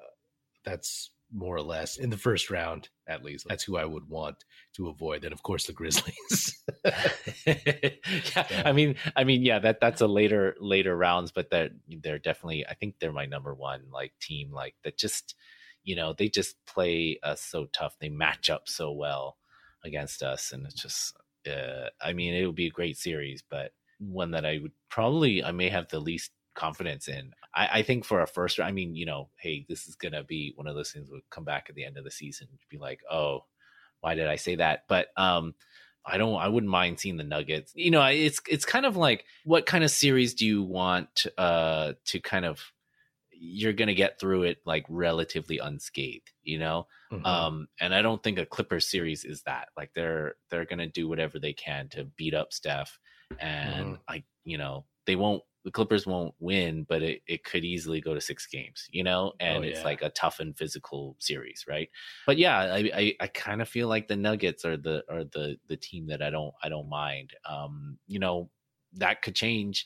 that's 0.63 1.11
more 1.33 1.55
or 1.55 1.61
less 1.61 1.97
in 1.97 2.09
the 2.09 2.17
first 2.17 2.49
round, 2.49 2.89
at 3.07 3.23
least. 3.23 3.47
That's 3.47 3.63
who 3.63 3.77
I 3.77 3.85
would 3.85 4.09
want 4.09 4.43
to 4.75 4.89
avoid. 4.89 5.23
And 5.23 5.33
of 5.33 5.43
course, 5.43 5.65
the 5.65 5.73
Grizzlies. 5.73 6.61
yeah, 7.45 8.63
I 8.65 8.71
mean, 8.71 8.95
I 9.15 9.23
mean, 9.23 9.43
yeah, 9.43 9.59
that 9.59 9.79
that's 9.79 10.01
a 10.01 10.07
later 10.07 10.55
later 10.59 10.95
rounds, 10.95 11.31
but 11.31 11.49
they're 11.49 11.69
they're 11.87 12.19
definitely. 12.19 12.65
I 12.67 12.73
think 12.73 12.95
they're 12.99 13.11
my 13.11 13.25
number 13.25 13.53
one 13.53 13.83
like 13.91 14.13
team. 14.19 14.51
Like 14.51 14.75
that, 14.83 14.97
just 14.97 15.35
you 15.83 15.95
know, 15.95 16.13
they 16.13 16.27
just 16.27 16.55
play 16.65 17.19
us 17.23 17.41
so 17.41 17.67
tough. 17.71 17.95
They 17.99 18.09
match 18.09 18.49
up 18.49 18.67
so 18.67 18.91
well 18.91 19.37
against 19.83 20.23
us, 20.23 20.51
and 20.51 20.65
it's 20.65 20.81
just. 20.81 21.15
Uh, 21.49 21.89
I 21.99 22.13
mean, 22.13 22.35
it 22.35 22.45
would 22.45 22.55
be 22.55 22.67
a 22.67 22.71
great 22.71 22.97
series, 22.97 23.43
but 23.49 23.71
one 23.97 24.31
that 24.31 24.45
I 24.45 24.59
would 24.61 24.73
probably 24.89 25.43
I 25.43 25.51
may 25.51 25.69
have 25.69 25.87
the 25.87 25.99
least 25.99 26.31
confidence 26.55 27.07
in. 27.07 27.31
I, 27.55 27.79
I 27.79 27.81
think 27.83 28.05
for 28.05 28.21
a 28.21 28.27
first, 28.27 28.59
I 28.59 28.71
mean, 28.71 28.95
you 28.95 29.05
know, 29.05 29.29
hey, 29.39 29.65
this 29.67 29.87
is 29.87 29.95
gonna 29.95 30.23
be 30.23 30.53
one 30.55 30.67
of 30.67 30.75
those 30.75 30.91
things. 30.91 31.09
Would 31.11 31.21
come 31.29 31.45
back 31.45 31.67
at 31.69 31.75
the 31.75 31.85
end 31.85 31.97
of 31.97 32.03
the 32.03 32.11
season, 32.11 32.47
be 32.69 32.77
like, 32.77 33.01
oh, 33.09 33.45
why 34.01 34.15
did 34.15 34.27
I 34.27 34.35
say 34.35 34.55
that? 34.55 34.83
But 34.87 35.07
um, 35.17 35.55
I 36.05 36.17
don't. 36.17 36.35
I 36.35 36.47
wouldn't 36.47 36.71
mind 36.71 36.99
seeing 36.99 37.17
the 37.17 37.23
Nuggets. 37.23 37.71
You 37.75 37.91
know, 37.91 38.03
it's 38.03 38.41
it's 38.49 38.65
kind 38.65 38.85
of 38.85 38.97
like 38.97 39.25
what 39.45 39.65
kind 39.65 39.83
of 39.83 39.91
series 39.91 40.33
do 40.33 40.45
you 40.45 40.63
want 40.63 41.25
uh, 41.37 41.93
to 42.05 42.19
kind 42.19 42.45
of 42.45 42.61
you're 43.41 43.73
going 43.73 43.87
to 43.87 43.95
get 43.95 44.19
through 44.19 44.43
it 44.43 44.59
like 44.65 44.85
relatively 44.87 45.57
unscathed, 45.57 46.31
you 46.43 46.59
know? 46.59 46.85
Mm-hmm. 47.11 47.25
Um, 47.25 47.67
and 47.79 47.93
I 47.93 48.03
don't 48.03 48.21
think 48.21 48.37
a 48.37 48.45
Clippers 48.45 48.87
series 48.87 49.25
is 49.25 49.41
that. 49.43 49.69
Like 49.75 49.91
they're 49.95 50.35
they're 50.49 50.65
going 50.65 50.79
to 50.79 50.87
do 50.87 51.09
whatever 51.09 51.39
they 51.39 51.53
can 51.53 51.89
to 51.89 52.05
beat 52.05 52.35
up 52.35 52.53
Steph 52.53 52.99
and 53.39 53.85
mm-hmm. 53.85 54.01
like, 54.07 54.25
you 54.43 54.59
know, 54.59 54.85
they 55.07 55.15
won't 55.15 55.41
the 55.63 55.71
Clippers 55.71 56.07
won't 56.07 56.33
win, 56.39 56.85
but 56.89 57.03
it, 57.03 57.21
it 57.27 57.43
could 57.43 57.63
easily 57.63 58.01
go 58.01 58.13
to 58.13 58.21
six 58.21 58.47
games, 58.47 58.87
you 58.91 59.03
know, 59.03 59.33
and 59.39 59.63
oh, 59.63 59.67
it's 59.67 59.83
like 59.83 60.01
a 60.01 60.09
tough 60.09 60.39
and 60.39 60.57
physical 60.57 61.15
series, 61.19 61.65
right? 61.67 61.89
But 62.25 62.37
yeah, 62.37 62.57
I 62.57 62.91
I, 62.93 63.15
I 63.19 63.27
kind 63.27 63.61
of 63.61 63.69
feel 63.69 63.87
like 63.87 64.07
the 64.07 64.15
Nuggets 64.15 64.65
are 64.65 64.77
the 64.77 65.03
are 65.09 65.23
the 65.23 65.57
the 65.67 65.77
team 65.77 66.07
that 66.07 66.21
I 66.21 66.29
don't 66.29 66.53
I 66.63 66.69
don't 66.69 66.89
mind. 66.89 67.33
Um, 67.47 67.97
you 68.07 68.19
know, 68.19 68.49
that 68.93 69.21
could 69.21 69.35
change 69.35 69.85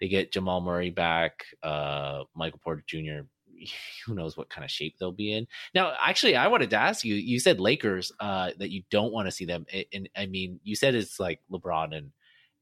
they 0.00 0.08
get 0.08 0.32
Jamal 0.32 0.60
Murray 0.60 0.90
back, 0.90 1.44
uh, 1.62 2.24
Michael 2.34 2.60
Porter 2.62 2.84
Jr. 2.86 3.26
Who 4.06 4.14
knows 4.14 4.36
what 4.36 4.50
kind 4.50 4.64
of 4.64 4.70
shape 4.70 4.96
they'll 4.98 5.12
be 5.12 5.32
in? 5.32 5.46
Now, 5.74 5.94
actually, 6.00 6.36
I 6.36 6.48
wanted 6.48 6.70
to 6.70 6.76
ask 6.76 7.04
you. 7.04 7.14
You 7.14 7.38
said 7.38 7.60
Lakers 7.60 8.12
uh, 8.20 8.50
that 8.58 8.70
you 8.70 8.82
don't 8.90 9.12
want 9.12 9.28
to 9.28 9.32
see 9.32 9.44
them, 9.44 9.66
and 9.92 10.08
I 10.16 10.26
mean, 10.26 10.60
you 10.62 10.76
said 10.76 10.94
it's 10.94 11.20
like 11.20 11.40
LeBron 11.50 11.96
and 11.96 12.10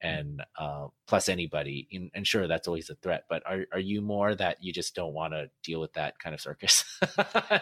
and 0.02 0.42
uh, 0.58 0.88
plus 1.06 1.28
anybody, 1.28 1.86
and, 1.92 2.10
and, 2.14 2.26
sure, 2.26 2.48
that's 2.48 2.66
always 2.66 2.90
a 2.90 2.96
threat. 2.96 3.24
But 3.28 3.42
are 3.46 3.66
are 3.72 3.78
you 3.78 4.02
more 4.02 4.34
that 4.34 4.58
you 4.60 4.72
just 4.72 4.94
don't 4.94 5.14
want 5.14 5.32
to 5.32 5.48
deal 5.62 5.80
with 5.80 5.92
that 5.92 6.18
kind 6.18 6.34
of 6.34 6.40
circus, 6.40 6.84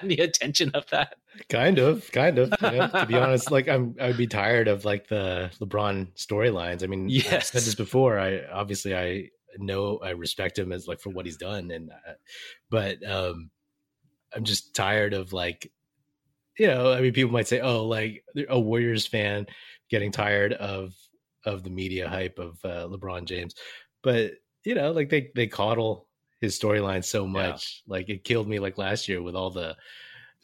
the 0.02 0.18
attention 0.20 0.70
of 0.70 0.86
that? 0.90 1.16
Kind 1.48 1.78
of, 1.78 2.10
kind 2.12 2.38
of. 2.38 2.52
Yeah, 2.62 2.86
to 2.88 3.06
be 3.06 3.16
honest, 3.16 3.50
like 3.50 3.68
I'm, 3.68 3.94
I'd 4.00 4.16
be 4.16 4.26
tired 4.26 4.68
of 4.68 4.84
like 4.84 5.08
the 5.08 5.50
LeBron 5.60 6.14
storylines. 6.16 6.82
I 6.82 6.86
mean, 6.86 7.08
yes, 7.08 7.32
I 7.32 7.40
said 7.40 7.62
this 7.62 7.74
before. 7.74 8.18
I 8.18 8.42
obviously 8.50 8.96
I 8.96 9.28
know 9.58 9.98
I 9.98 10.10
respect 10.10 10.58
him 10.58 10.72
as 10.72 10.88
like 10.88 11.00
for 11.00 11.10
what 11.10 11.26
he's 11.26 11.36
done, 11.36 11.70
and 11.70 11.90
uh, 11.90 12.12
but 12.70 13.06
um, 13.06 13.50
I'm 14.34 14.44
just 14.44 14.74
tired 14.74 15.12
of 15.12 15.32
like, 15.32 15.70
you 16.58 16.68
know, 16.68 16.92
I 16.92 17.00
mean, 17.00 17.12
people 17.12 17.32
might 17.32 17.48
say, 17.48 17.60
oh, 17.60 17.86
like 17.86 18.24
a 18.48 18.58
Warriors 18.58 19.06
fan 19.06 19.46
getting 19.90 20.12
tired 20.12 20.52
of 20.52 20.94
of 21.44 21.62
the 21.62 21.70
media 21.70 22.08
hype 22.08 22.38
of 22.38 22.58
uh, 22.64 22.86
LeBron 22.88 23.24
James, 23.24 23.54
but 24.02 24.32
you 24.64 24.74
know, 24.74 24.92
like 24.92 25.08
they 25.08 25.30
they 25.34 25.46
coddle 25.46 26.06
his 26.40 26.58
storyline 26.58 27.04
so 27.04 27.26
much, 27.26 27.82
yeah. 27.86 27.92
like 27.92 28.08
it 28.08 28.24
killed 28.24 28.48
me 28.48 28.58
like 28.58 28.78
last 28.78 29.08
year 29.08 29.22
with 29.22 29.34
all 29.34 29.50
the 29.50 29.76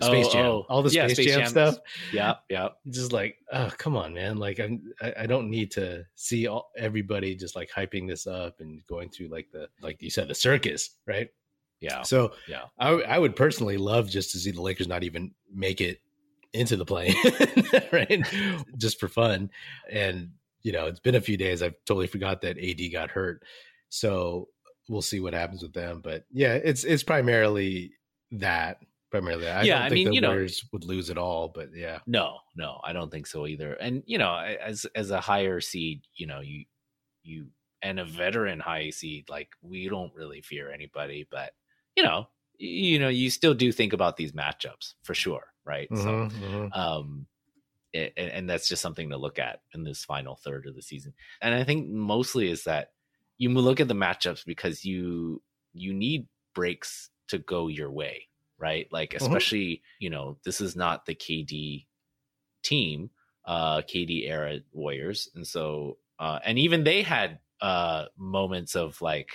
Space 0.02 0.26
oh, 0.28 0.32
Jam, 0.32 0.44
oh. 0.44 0.66
all 0.68 0.82
the 0.82 0.90
yeah, 0.90 1.06
Space, 1.06 1.16
Space 1.16 1.26
Jam, 1.28 1.40
Jam, 1.40 1.48
stuff. 1.48 1.78
Yeah, 2.12 2.34
yeah. 2.50 2.68
Just 2.90 3.12
like, 3.12 3.36
oh, 3.50 3.70
come 3.78 3.96
on, 3.96 4.12
man! 4.12 4.36
Like, 4.36 4.58
I'm, 4.60 4.92
I, 5.00 5.14
I 5.20 5.26
don't 5.26 5.48
need 5.48 5.70
to 5.72 6.04
see 6.14 6.46
all, 6.46 6.70
everybody 6.76 7.34
just 7.34 7.56
like 7.56 7.70
hyping 7.70 8.06
this 8.06 8.26
up 8.26 8.60
and 8.60 8.86
going 8.86 9.08
through 9.08 9.28
like 9.28 9.48
the, 9.52 9.68
like 9.80 10.02
you 10.02 10.10
said, 10.10 10.28
the 10.28 10.34
circus, 10.34 10.90
right? 11.06 11.28
Yeah. 11.80 12.02
So, 12.02 12.32
yeah, 12.46 12.64
I, 12.78 12.90
I 12.90 13.18
would 13.18 13.36
personally 13.36 13.78
love 13.78 14.10
just 14.10 14.32
to 14.32 14.38
see 14.38 14.50
the 14.50 14.60
Lakers 14.60 14.86
not 14.86 15.02
even 15.02 15.32
make 15.50 15.80
it 15.80 16.00
into 16.52 16.76
the 16.76 16.84
play, 16.84 17.14
right? 17.92 18.22
just 18.76 19.00
for 19.00 19.08
fun. 19.08 19.48
And 19.90 20.30
you 20.66 20.72
know, 20.72 20.86
it's 20.86 20.98
been 20.98 21.14
a 21.14 21.20
few 21.20 21.36
days. 21.36 21.62
I've 21.62 21.76
totally 21.86 22.08
forgot 22.08 22.40
that 22.40 22.58
AD 22.58 22.92
got 22.92 23.08
hurt, 23.08 23.44
so 23.88 24.48
we'll 24.88 25.00
see 25.00 25.20
what 25.20 25.32
happens 25.32 25.62
with 25.62 25.72
them. 25.72 26.00
But 26.02 26.24
yeah, 26.32 26.54
it's 26.54 26.82
it's 26.82 27.04
primarily 27.04 27.92
that 28.32 28.78
primarily. 29.12 29.48
I 29.48 29.62
yeah, 29.62 29.84
I 29.84 29.90
mean, 29.90 30.12
you 30.12 30.20
Warriors 30.20 30.64
know, 30.64 30.68
would 30.72 30.84
lose 30.84 31.08
it 31.08 31.18
all, 31.18 31.52
but 31.54 31.68
yeah. 31.72 32.00
No, 32.08 32.38
no, 32.56 32.80
I 32.82 32.92
don't 32.92 33.12
think 33.12 33.28
so 33.28 33.46
either. 33.46 33.74
And 33.74 34.02
you 34.06 34.18
know, 34.18 34.34
as 34.36 34.86
as 34.96 35.12
a 35.12 35.20
higher 35.20 35.60
seed, 35.60 36.02
you 36.16 36.26
know, 36.26 36.40
you 36.40 36.64
you 37.22 37.46
and 37.80 38.00
a 38.00 38.04
veteran 38.04 38.58
high 38.58 38.90
seed, 38.90 39.30
like 39.30 39.50
we 39.62 39.88
don't 39.88 40.12
really 40.16 40.40
fear 40.40 40.72
anybody, 40.72 41.28
but 41.30 41.52
you 41.96 42.02
know, 42.02 42.26
you 42.58 42.98
know, 42.98 43.08
you 43.08 43.30
still 43.30 43.54
do 43.54 43.70
think 43.70 43.92
about 43.92 44.16
these 44.16 44.32
matchups 44.32 44.94
for 45.04 45.14
sure, 45.14 45.44
right? 45.64 45.88
Mm-hmm, 45.90 46.02
so, 46.02 46.36
mm-hmm. 46.36 46.72
um, 46.72 47.26
it, 47.96 48.12
and 48.16 48.48
that's 48.48 48.68
just 48.68 48.82
something 48.82 49.10
to 49.10 49.16
look 49.16 49.38
at 49.38 49.60
in 49.74 49.84
this 49.84 50.04
final 50.04 50.36
third 50.36 50.66
of 50.66 50.74
the 50.74 50.82
season. 50.82 51.14
And 51.40 51.54
I 51.54 51.64
think 51.64 51.88
mostly 51.88 52.50
is 52.50 52.64
that 52.64 52.92
you 53.38 53.50
look 53.50 53.80
at 53.80 53.88
the 53.88 53.94
matchups 53.94 54.44
because 54.44 54.84
you 54.84 55.42
you 55.72 55.92
need 55.92 56.28
breaks 56.54 57.10
to 57.28 57.38
go 57.38 57.68
your 57.68 57.90
way 57.90 58.28
right? 58.58 58.86
Like 58.90 59.10
mm-hmm. 59.10 59.24
especially, 59.24 59.66
mm-hmm. 59.66 60.00
you 60.00 60.10
know, 60.10 60.38
this 60.44 60.60
is 60.60 60.76
not 60.76 61.06
the 61.06 61.14
KD 61.14 61.86
team, 62.62 63.10
uh 63.44 63.82
KD 63.82 64.28
era 64.28 64.58
Warriors. 64.72 65.28
And 65.34 65.46
so 65.46 65.98
uh 66.18 66.38
and 66.44 66.58
even 66.58 66.84
they 66.84 67.02
had 67.02 67.38
uh 67.60 68.06
moments 68.16 68.74
of 68.74 69.00
like 69.00 69.30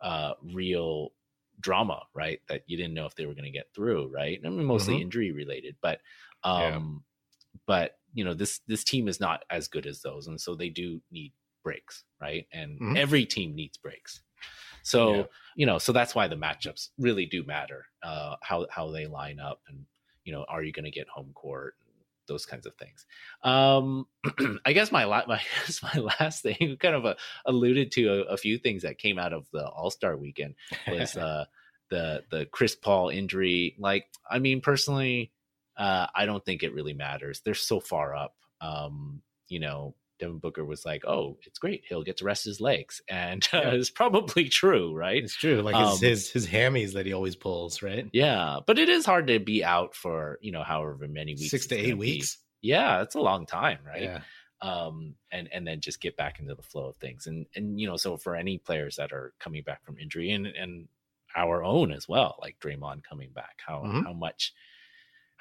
uh 0.00 0.32
real 0.42 1.12
drama, 1.60 2.02
right? 2.14 2.40
That 2.48 2.62
you 2.66 2.76
didn't 2.76 2.94
know 2.94 3.06
if 3.06 3.14
they 3.14 3.26
were 3.26 3.34
going 3.34 3.44
to 3.44 3.50
get 3.50 3.68
through, 3.74 4.10
right? 4.12 4.40
I 4.44 4.48
mean 4.48 4.64
mostly 4.64 4.94
mm-hmm. 4.94 5.02
injury 5.02 5.32
related, 5.32 5.76
but 5.82 6.00
um 6.44 6.62
yeah. 6.62 6.80
But 7.66 7.98
you 8.14 8.24
know, 8.24 8.34
this 8.34 8.60
this 8.66 8.84
team 8.84 9.08
is 9.08 9.20
not 9.20 9.44
as 9.50 9.68
good 9.68 9.86
as 9.86 10.02
those 10.02 10.26
and 10.26 10.40
so 10.40 10.54
they 10.54 10.68
do 10.68 11.00
need 11.10 11.32
breaks, 11.62 12.04
right? 12.20 12.46
And 12.52 12.80
mm-hmm. 12.80 12.96
every 12.96 13.24
team 13.24 13.54
needs 13.54 13.78
breaks. 13.78 14.20
So 14.82 15.14
yeah. 15.14 15.22
you 15.56 15.66
know, 15.66 15.78
so 15.78 15.92
that's 15.92 16.14
why 16.14 16.28
the 16.28 16.36
matchups 16.36 16.88
really 16.98 17.26
do 17.26 17.44
matter. 17.44 17.86
Uh, 18.02 18.36
how 18.42 18.66
how 18.70 18.90
they 18.90 19.06
line 19.06 19.38
up, 19.38 19.60
and 19.68 19.84
you 20.24 20.32
know, 20.32 20.44
are 20.48 20.62
you 20.62 20.72
going 20.72 20.84
to 20.84 20.90
get 20.90 21.08
home 21.08 21.32
court? 21.34 21.74
those 22.28 22.46
kinds 22.46 22.66
of 22.66 22.74
things. 22.76 23.04
Um, 23.42 24.06
I 24.64 24.72
guess 24.72 24.92
my, 24.92 25.04
la- 25.04 25.24
my 25.28 25.40
my 25.82 26.00
last 26.00 26.42
thing 26.42 26.76
kind 26.80 26.94
of 26.94 27.04
uh, 27.04 27.14
alluded 27.44 27.92
to 27.92 28.08
a, 28.08 28.34
a, 28.34 28.36
few 28.36 28.58
things 28.58 28.82
that 28.82 28.98
came 28.98 29.18
out 29.18 29.32
of 29.32 29.46
the 29.52 29.66
All 29.66 29.90
Star 29.90 30.16
weekend 30.16 30.54
was 30.88 31.16
uh, 31.16 31.46
the 31.90 32.22
the 32.30 32.46
Chris 32.46 32.74
Paul 32.74 33.08
injury. 33.08 33.76
Like, 33.78 34.06
I 34.30 34.38
mean, 34.38 34.60
personally, 34.60 35.32
uh, 35.76 36.06
I 36.14 36.26
don't 36.26 36.44
think 36.44 36.62
it 36.62 36.74
really 36.74 36.94
matters. 36.94 37.40
They're 37.44 37.54
so 37.54 37.80
far 37.80 38.14
up. 38.14 38.34
Um, 38.60 39.22
you 39.48 39.60
know, 39.60 39.94
Devin 40.22 40.38
Booker 40.38 40.64
was 40.64 40.84
like, 40.84 41.04
"Oh, 41.04 41.36
it's 41.42 41.58
great. 41.58 41.84
He'll 41.88 42.04
get 42.04 42.18
to 42.18 42.24
rest 42.24 42.44
his 42.44 42.60
legs," 42.60 43.02
and 43.08 43.46
uh, 43.52 43.56
yeah. 43.64 43.70
it's 43.70 43.90
probably 43.90 44.48
true, 44.48 44.94
right? 44.94 45.22
It's 45.22 45.34
true. 45.34 45.62
Like 45.62 45.74
um, 45.74 45.90
his, 45.90 46.00
his 46.00 46.30
his 46.30 46.46
hammies 46.46 46.92
that 46.92 47.06
he 47.06 47.12
always 47.12 47.34
pulls, 47.34 47.82
right? 47.82 48.08
Yeah, 48.12 48.58
but 48.66 48.78
it 48.78 48.88
is 48.88 49.04
hard 49.04 49.26
to 49.26 49.40
be 49.40 49.64
out 49.64 49.94
for 49.94 50.38
you 50.40 50.52
know 50.52 50.62
however 50.62 51.08
many 51.08 51.34
weeks, 51.34 51.50
six 51.50 51.66
to 51.68 51.76
eight 51.76 51.98
weeks. 51.98 52.36
Be. 52.62 52.68
Yeah, 52.68 53.02
it's 53.02 53.16
a 53.16 53.20
long 53.20 53.46
time, 53.46 53.78
right? 53.84 54.02
Yeah. 54.02 54.20
Um, 54.60 55.16
and 55.32 55.48
and 55.52 55.66
then 55.66 55.80
just 55.80 56.00
get 56.00 56.16
back 56.16 56.38
into 56.38 56.54
the 56.54 56.62
flow 56.62 56.86
of 56.90 56.96
things, 56.98 57.26
and 57.26 57.46
and 57.56 57.80
you 57.80 57.88
know, 57.88 57.96
so 57.96 58.16
for 58.16 58.36
any 58.36 58.58
players 58.58 58.96
that 58.96 59.12
are 59.12 59.32
coming 59.40 59.64
back 59.64 59.84
from 59.84 59.98
injury, 59.98 60.30
and 60.30 60.46
and 60.46 60.86
our 61.34 61.64
own 61.64 61.92
as 61.92 62.08
well, 62.08 62.36
like 62.40 62.60
Draymond 62.60 63.02
coming 63.02 63.30
back, 63.34 63.58
how 63.66 63.80
mm-hmm. 63.80 64.02
how 64.02 64.12
much 64.12 64.52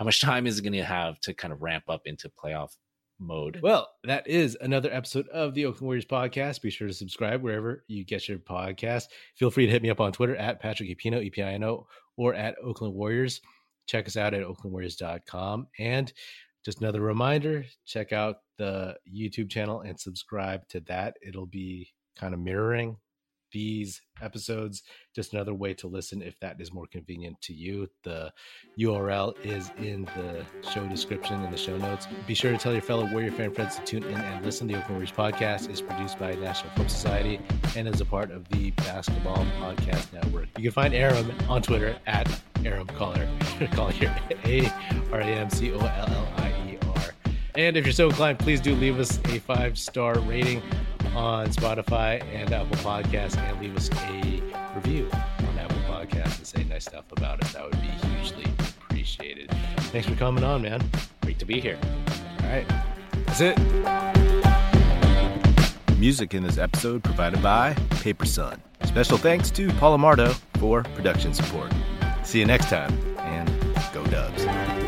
how 0.02 0.06
much 0.06 0.20
time 0.22 0.48
is 0.48 0.58
it 0.58 0.64
going 0.64 0.74
to 0.74 0.84
have 0.84 1.20
to 1.20 1.32
kind 1.32 1.54
of 1.54 1.62
ramp 1.62 1.84
up 1.88 2.08
into 2.08 2.28
playoff 2.28 2.76
mode. 3.20 3.60
Well, 3.62 3.88
that 4.04 4.28
is 4.28 4.58
another 4.60 4.92
episode 4.92 5.28
of 5.28 5.54
the 5.54 5.68
Oakland 5.68 5.86
Warriors 5.86 6.06
podcast. 6.06 6.64
Be 6.64 6.72
sure 6.72 6.88
to 6.88 6.94
subscribe 6.94 7.44
wherever 7.44 7.84
you 7.88 8.04
get 8.04 8.28
your 8.28 8.40
podcast. 8.40 9.10
Feel 9.36 9.52
free 9.52 9.68
to 9.68 9.72
hit 9.72 9.84
me 9.84 9.92
up 9.92 10.02
on 10.02 10.12
Twitter 10.12 10.36
at 10.38 10.60
Patrick 10.60 10.90
Epino, 10.90 11.22
E-P-I-N-O, 11.22 11.86
or 12.18 12.34
at 12.34 12.56
Oakland 12.64 12.96
Warriors. 12.96 13.42
Check 13.86 14.08
us 14.08 14.18
out 14.18 14.34
at 14.34 14.42
oaklandwarriors.com. 14.42 15.68
And 15.78 16.12
just 16.66 16.82
another 16.82 17.02
reminder, 17.02 17.64
check 17.86 18.12
out 18.12 18.38
the 18.58 18.98
YouTube 19.08 19.52
channel 19.52 19.82
and 19.82 20.00
subscribe 20.00 20.68
to 20.70 20.80
that. 20.88 21.16
It'll 21.22 21.46
be 21.46 21.92
kind 22.18 22.34
of 22.34 22.40
mirroring 22.40 22.98
these 23.52 24.02
episodes. 24.22 24.84
Just 25.16 25.34
another 25.34 25.54
way 25.54 25.74
to 25.76 25.88
listen 25.88 26.22
if 26.22 26.40
that 26.40 26.60
is 26.60 26.72
more 26.74 26.88
convenient 26.88 27.42
to 27.42 27.54
you. 27.54 27.88
The 28.04 28.32
URL 28.80 29.34
is 29.44 29.72
in 29.78 30.06
the 30.06 30.46
show 30.70 30.86
description 30.88 31.44
in 31.44 31.52
the 31.52 31.58
show 31.58 31.78
notes. 31.78 32.08
Be 32.28 32.34
sure 32.34 32.52
to 32.52 32.58
tell 32.58 32.74
your 32.74 32.82
fellow 32.82 33.06
Warrior 33.12 33.32
fan 33.32 33.54
friends 33.54 33.76
to 33.78 33.84
tune 33.84 34.04
in 34.04 34.16
and 34.16 34.46
listen. 34.46 34.68
The 34.68 34.76
Oakland 34.76 34.92
Warriors 34.92 35.12
podcast 35.12 35.70
is 35.70 35.82
produced 35.82 36.20
by 36.20 36.34
National 36.34 36.74
Film 36.76 36.90
Society 36.90 37.40
and 37.76 37.88
is 37.88 38.02
a 38.02 38.06
part 38.06 38.32
of 38.32 38.48
the 38.50 38.72
Basketball 38.72 39.46
Podcast 39.60 40.14
Network. 40.14 40.48
You 40.58 40.64
can 40.64 40.72
find 40.72 40.93
Aram 40.93 41.32
on 41.49 41.62
Twitter 41.62 41.97
at 42.08 42.30
Aram. 42.64 42.88
Collier, 42.88 43.30
A 44.45 44.72
R 45.12 45.22
A 45.22 45.26
M 45.26 45.49
C 45.49 45.72
O 45.74 45.80
L 45.80 46.08
L 46.08 46.34
I 46.38 46.49
E 46.68 46.78
R. 46.95 47.14
And 47.56 47.76
if 47.76 47.86
you're 47.86 47.93
so 47.93 48.08
inclined, 48.08 48.39
please 48.39 48.62
do 48.62 48.76
leave 48.76 48.99
us 48.99 49.20
a 49.26 49.39
five 49.39 49.78
star 49.78 50.20
rating 50.20 50.62
on 51.16 51.47
Spotify 51.47 52.24
and 52.34 52.51
Apple 52.53 52.78
Podcasts 52.78 53.38
and 53.38 53.62
leave 53.62 53.76
us 53.76 53.89
a 53.91 54.41
review 54.76 55.09
on 55.14 55.59
Apple 55.59 55.78
Podcasts 55.88 56.38
and 56.38 56.47
say 56.47 56.64
nice 56.64 56.86
stuff 56.86 57.05
about 57.12 57.43
it. 57.43 57.47
That 57.53 57.64
would 57.64 57.82
be 57.82 57.88
hugely 58.07 58.45
appreciated. 58.59 59.49
Thanks 59.91 60.07
for 60.07 60.16
coming 60.16 60.43
on, 60.43 60.62
man. 60.62 60.82
Great 61.22 61.39
to 61.39 61.45
be 61.45 61.59
here. 61.59 61.78
All 62.41 62.49
right. 62.49 62.68
That's 63.26 63.41
it. 63.41 63.57
Music 65.97 66.34
in 66.34 66.43
this 66.43 66.57
episode 66.57 67.03
provided 67.03 67.43
by 67.43 67.74
Paper 68.01 68.26
Son. 68.26 68.59
Special 68.86 69.18
thanks 69.18 69.51
to 69.51 69.70
Paul 69.74 69.97
Amardo 69.97 70.34
for 70.57 70.84
production 70.95 71.34
support. 71.34 71.72
See 72.24 72.39
you 72.39 72.45
next 72.45 72.70
time, 72.70 72.91
and 73.20 73.47
go 73.93 74.03
Dubs. 74.07 74.81